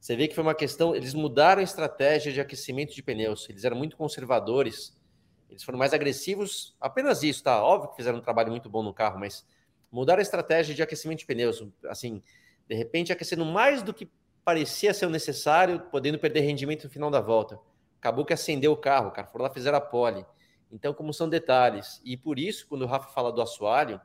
[0.00, 3.62] Você vê que foi uma questão, eles mudaram a estratégia de aquecimento de pneus, eles
[3.62, 5.00] eram muito conservadores,
[5.48, 7.62] eles foram mais agressivos, apenas isso, tá?
[7.62, 9.46] Óbvio que fizeram um trabalho muito bom no carro, mas
[9.90, 12.22] mudaram a estratégia de aquecimento de pneus, assim,
[12.68, 14.10] de repente aquecendo mais do que
[14.44, 17.58] parecia ser necessário, podendo perder rendimento no final da volta.
[17.98, 20.24] Acabou que acendeu o carro, cara, foram lá fizeram a pole.
[20.70, 22.00] Então, como são detalhes.
[22.04, 24.00] E por isso, quando o Rafa fala do assoalho,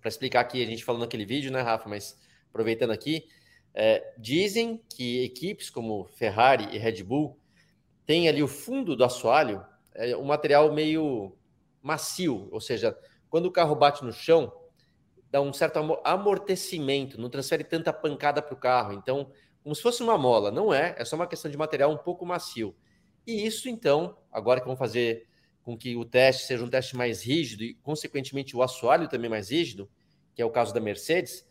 [0.00, 1.88] para explicar aqui, a gente falou naquele vídeo, né, Rafa?
[1.88, 2.18] Mas
[2.48, 3.26] aproveitando aqui,
[3.74, 7.38] é, dizem que equipes como Ferrari e Red Bull
[8.04, 9.64] têm ali o fundo do assoalho,
[9.94, 11.36] é um material meio
[11.80, 12.96] macio, ou seja,
[13.28, 14.52] quando o carro bate no chão,
[15.32, 18.92] dá um certo amortecimento, não transfere tanta pancada para o carro.
[18.92, 21.96] Então, como se fosse uma mola, não é, é só uma questão de material um
[21.96, 22.76] pouco macio.
[23.26, 25.26] E isso, então, agora que vamos fazer
[25.62, 29.50] com que o teste seja um teste mais rígido e, consequentemente, o assoalho também mais
[29.50, 29.88] rígido,
[30.34, 31.46] que é o caso da Mercedes,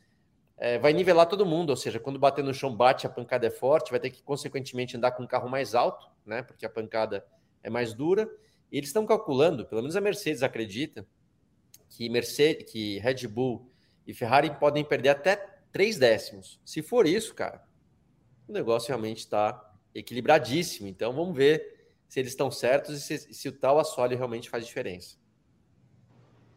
[0.58, 3.50] é, vai nivelar todo mundo, ou seja, quando bater no chão, bate, a pancada é
[3.50, 7.26] forte, vai ter que, consequentemente, andar com um carro mais alto, né, porque a pancada
[7.64, 8.30] é mais dura.
[8.72, 11.04] E eles estão calculando, pelo menos a Mercedes acredita,
[11.90, 13.71] que, Mercedes, que Red Bull
[14.06, 15.36] e Ferrari podem perder até
[15.72, 16.60] três décimos.
[16.66, 17.64] Se for isso, cara,
[18.48, 20.88] o negócio realmente está equilibradíssimo.
[20.88, 24.66] Então, vamos ver se eles estão certos e se, se o tal assoalho realmente faz
[24.66, 25.16] diferença.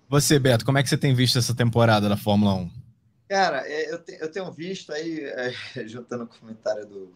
[0.09, 2.71] Você, Beto, como é que você tem visto essa temporada da Fórmula 1?
[3.29, 5.53] Cara, é, eu, te, eu tenho visto aí, é,
[5.87, 7.15] juntando o comentário do,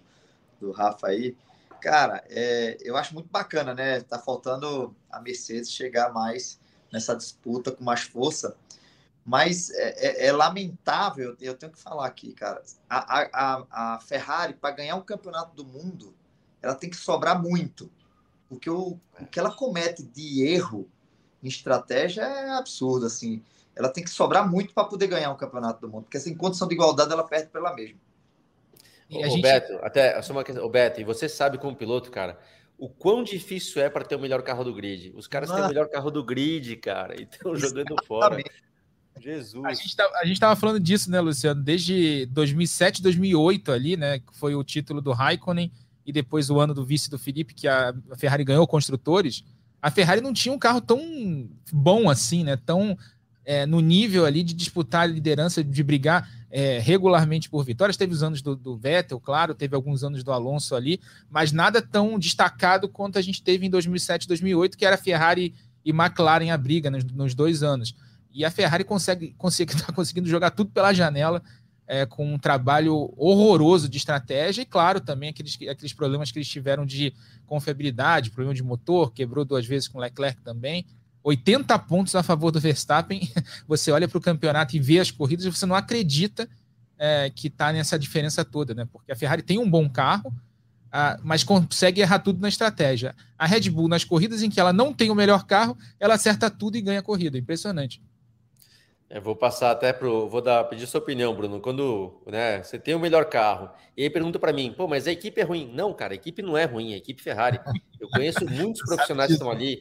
[0.61, 1.37] do Rafa aí,
[1.81, 4.01] cara, é, eu acho muito bacana, né?
[4.01, 6.59] Tá faltando a Mercedes chegar mais
[6.93, 8.57] nessa disputa com mais força,
[9.29, 14.55] mas é, é, é lamentável, eu tenho que falar aqui, cara, a, a, a Ferrari,
[14.55, 16.15] para ganhar um campeonato do mundo,
[16.63, 17.91] ela tem que sobrar muito.
[18.49, 20.89] Porque o, o que ela comete de erro
[21.43, 23.43] em estratégia é absurdo, assim.
[23.77, 26.37] Ela tem que sobrar muito para poder ganhar um campeonato do mundo, porque assim, em
[26.37, 28.01] condição de igualdade ela perde pela mesma.
[29.11, 29.43] E o gente...
[29.43, 32.39] Beto, até só uma questão, o Beto, e você sabe como piloto, cara,
[32.79, 35.13] o quão difícil é para ter o melhor carro do grid.
[35.15, 38.43] Os caras têm o melhor carro do grid, cara, e estão jogando fora.
[39.21, 39.65] Jesus.
[39.65, 41.63] A gente, tá, a gente tava falando disso, né, Luciano?
[41.63, 45.71] Desde 2007, 2008 ali, né, que foi o título do Raikkonen
[46.07, 49.45] e depois o ano do vice do Felipe, que a Ferrari ganhou construtores,
[49.81, 52.57] a Ferrari não tinha um carro tão bom assim, né?
[52.57, 52.97] Tão
[53.45, 57.97] é, no nível ali de disputar a liderança, de brigar é, regularmente por vitórias.
[57.97, 61.01] Teve os anos do, do, Vettel, claro, teve alguns anos do Alonso ali,
[61.31, 65.55] mas nada tão destacado quanto a gente teve em 2007 2008, que era Ferrari
[65.85, 67.95] e McLaren a briga nos, nos dois anos.
[68.33, 71.43] E a Ferrari consegue, consegue tá conseguindo jogar tudo pela janela
[71.87, 76.49] é, com um trabalho horroroso de estratégia e, claro, também aqueles, aqueles problemas que eles
[76.49, 77.15] tiveram de
[77.47, 80.85] confiabilidade, problema de motor, quebrou duas vezes com Leclerc também.
[81.23, 83.21] 80 pontos a favor do Verstappen.
[83.67, 86.49] Você olha para o campeonato e vê as corridas e você não acredita
[86.99, 88.87] é, que está nessa diferença toda, né?
[88.91, 90.33] Porque a Ferrari tem um bom carro,
[90.91, 93.15] ah, mas consegue errar tudo na estratégia.
[93.39, 96.51] A Red Bull, nas corridas em que ela não tem o melhor carro, ela acerta
[96.51, 97.39] tudo e ganha a corrida.
[97.39, 98.03] Impressionante.
[99.11, 100.29] Eu vou passar até pro.
[100.29, 101.61] Vou dar, pedir sua opinião, Bruno.
[101.61, 105.13] Quando né, você tem o melhor carro, e aí pergunta para mim, pô, mas a
[105.13, 105.71] equipe é ruim.
[105.73, 107.59] Não, cara, a equipe não é ruim, a equipe Ferrari.
[107.99, 109.79] Eu conheço muitos profissionais que estão ali.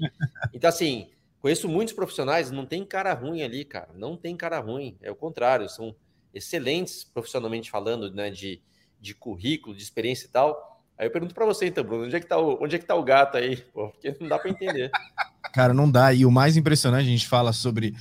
[0.54, 1.10] Então, assim,
[1.42, 3.90] conheço muitos profissionais, não tem cara ruim ali, cara.
[3.96, 4.98] Não tem cara ruim.
[5.02, 5.94] É o contrário, são
[6.34, 8.30] excelentes profissionalmente falando, né?
[8.30, 8.62] De,
[9.02, 10.82] de currículo, de experiência e tal.
[10.98, 12.86] Aí eu pergunto para você, então, Bruno, onde é que tá o, onde é que
[12.86, 13.58] tá o gato aí?
[13.58, 14.90] Pô, porque não dá para entender.
[15.54, 16.14] Cara, não dá.
[16.14, 17.94] E o mais impressionante, a gente fala sobre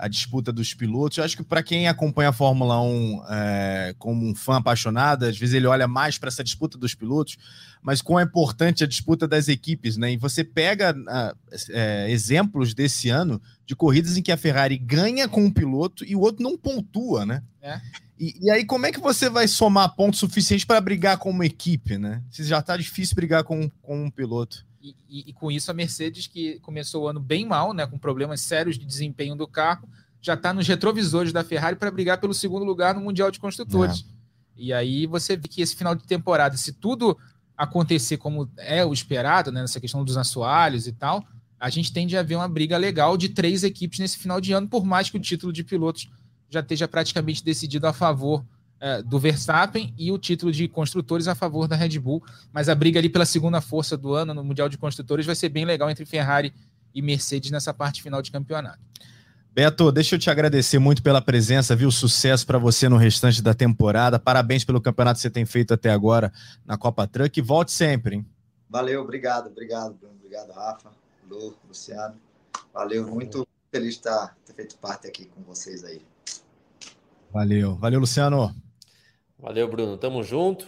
[0.00, 1.18] a disputa dos pilotos.
[1.18, 5.36] Eu acho que para quem acompanha a Fórmula 1 é, como um fã apaixonado, às
[5.36, 7.36] vezes ele olha mais para essa disputa dos pilotos,
[7.82, 10.12] mas quão é importante a disputa das equipes, né?
[10.12, 10.94] E você pega
[11.70, 16.16] é, exemplos desse ano de corridas em que a Ferrari ganha com um piloto e
[16.16, 17.42] o outro não pontua, né?
[17.60, 17.78] É.
[18.18, 21.44] E, e, aí, como é que você vai somar pontos suficientes para brigar com uma
[21.44, 22.22] equipe, né?
[22.30, 24.66] Se já está difícil brigar com, com um piloto.
[24.80, 27.98] E, e, e, com isso a Mercedes, que começou o ano bem mal, né, com
[27.98, 29.86] problemas sérios de desempenho do carro,
[30.22, 34.00] já está nos retrovisores da Ferrari para brigar pelo segundo lugar no Mundial de Construtores.
[34.00, 34.20] É.
[34.56, 37.16] E aí você vê que esse final de temporada, se tudo
[37.56, 41.24] acontecer como é o esperado, né, nessa questão dos assoalhos e tal,
[41.58, 44.66] a gente tende a ver uma briga legal de três equipes nesse final de ano,
[44.66, 46.10] por mais que o título de pilotos
[46.48, 48.44] já esteja praticamente decidido a favor
[48.80, 52.22] é, do Verstappen e o título de construtores a favor da Red Bull.
[52.52, 55.50] Mas a briga ali pela segunda força do ano no Mundial de Construtores vai ser
[55.50, 56.52] bem legal entre Ferrari
[56.94, 58.80] e Mercedes nessa parte final de campeonato.
[59.52, 61.90] Beto, deixa eu te agradecer muito pela presença, viu?
[61.90, 64.18] Sucesso para você no restante da temporada.
[64.18, 66.32] Parabéns pelo campeonato que você tem feito até agora
[66.64, 68.26] na Copa Truck e volte sempre, hein?
[68.68, 70.14] Valeu, obrigado, obrigado, Bruno.
[70.20, 70.90] Obrigado, Rafa,
[71.28, 72.14] Lu, Luciano.
[72.72, 76.00] Valeu, muito feliz de estar, ter feito parte aqui com vocês aí.
[77.32, 78.54] Valeu, valeu, Luciano.
[79.40, 79.96] Valeu, Bruno.
[79.96, 80.66] Tamo junto.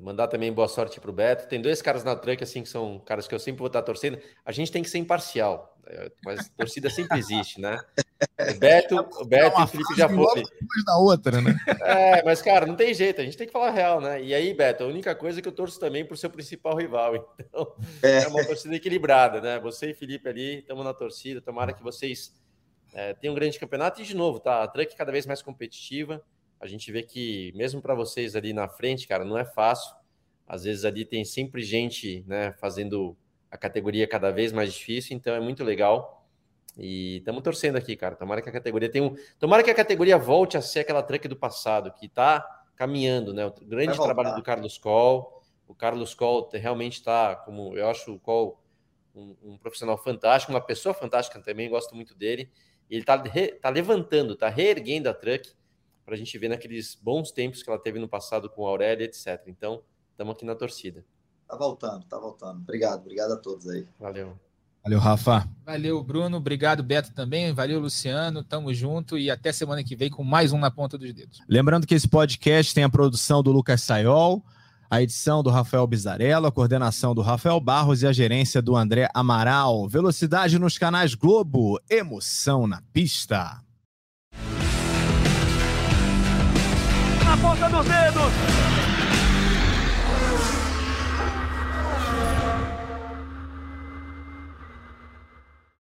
[0.00, 1.48] Mandar também boa sorte para o Beto.
[1.48, 4.18] Tem dois caras na truck, assim, que são caras que eu sempre vou estar torcendo.
[4.44, 7.78] A gente tem que ser imparcial, é, mas torcida sempre existe, né?
[8.38, 10.42] O Beto, o Beto e o Felipe já foi.
[10.86, 11.54] da outra, né?
[11.82, 14.22] É, mas, cara, não tem jeito, a gente tem que falar real, né?
[14.22, 17.36] E aí, Beto, a única coisa é que eu torço também por seu principal rival.
[17.50, 19.58] Então, é, é uma torcida equilibrada, né?
[19.58, 21.40] Você e Felipe ali, estamos na torcida.
[21.40, 22.32] Tomara que vocês
[22.94, 24.00] é, tenham um grande campeonato.
[24.00, 24.62] E, de novo, tá?
[24.62, 26.22] A truck cada vez mais competitiva
[26.60, 29.96] a gente vê que mesmo para vocês ali na frente, cara, não é fácil.
[30.46, 33.16] Às vezes ali tem sempre gente, né, fazendo
[33.50, 36.26] a categoria cada vez mais difícil, então é muito legal.
[36.76, 38.14] E estamos torcendo aqui, cara.
[38.14, 41.26] Tomara que a categoria tenha um, tomara que a categoria volte a ser aquela truck
[41.26, 42.46] do passado, que está
[42.76, 43.46] caminhando, né?
[43.46, 45.40] O grande trabalho do Carlos Coll.
[45.66, 48.60] O Carlos Coll realmente está, como eu acho o Coll
[49.14, 52.50] um, um, profissional fantástico, uma pessoa fantástica também, gosto muito dele.
[52.88, 53.22] Ele está
[53.60, 55.52] tá levantando, está reerguendo a truck
[56.10, 59.04] para a gente ver naqueles bons tempos que ela teve no passado com a Aurélia,
[59.04, 59.40] etc.
[59.46, 59.80] Então,
[60.10, 61.04] estamos aqui na torcida.
[61.48, 62.62] Tá voltando, tá voltando.
[62.62, 63.86] Obrigado, obrigado a todos aí.
[63.96, 64.36] Valeu.
[64.82, 65.48] Valeu, Rafa.
[65.64, 66.38] Valeu, Bruno.
[66.38, 67.52] Obrigado, Beto, também.
[67.52, 68.42] Valeu, Luciano.
[68.42, 71.38] Tamo junto e até semana que vem com mais um na ponta dos dedos.
[71.48, 74.42] Lembrando que esse podcast tem a produção do Lucas Sayol,
[74.90, 79.08] a edição do Rafael Bizarello, a coordenação do Rafael Barros e a gerência do André
[79.14, 79.88] Amaral.
[79.88, 83.62] Velocidade nos canais Globo, emoção na pista.
[87.40, 88.79] Ponta dos dedos.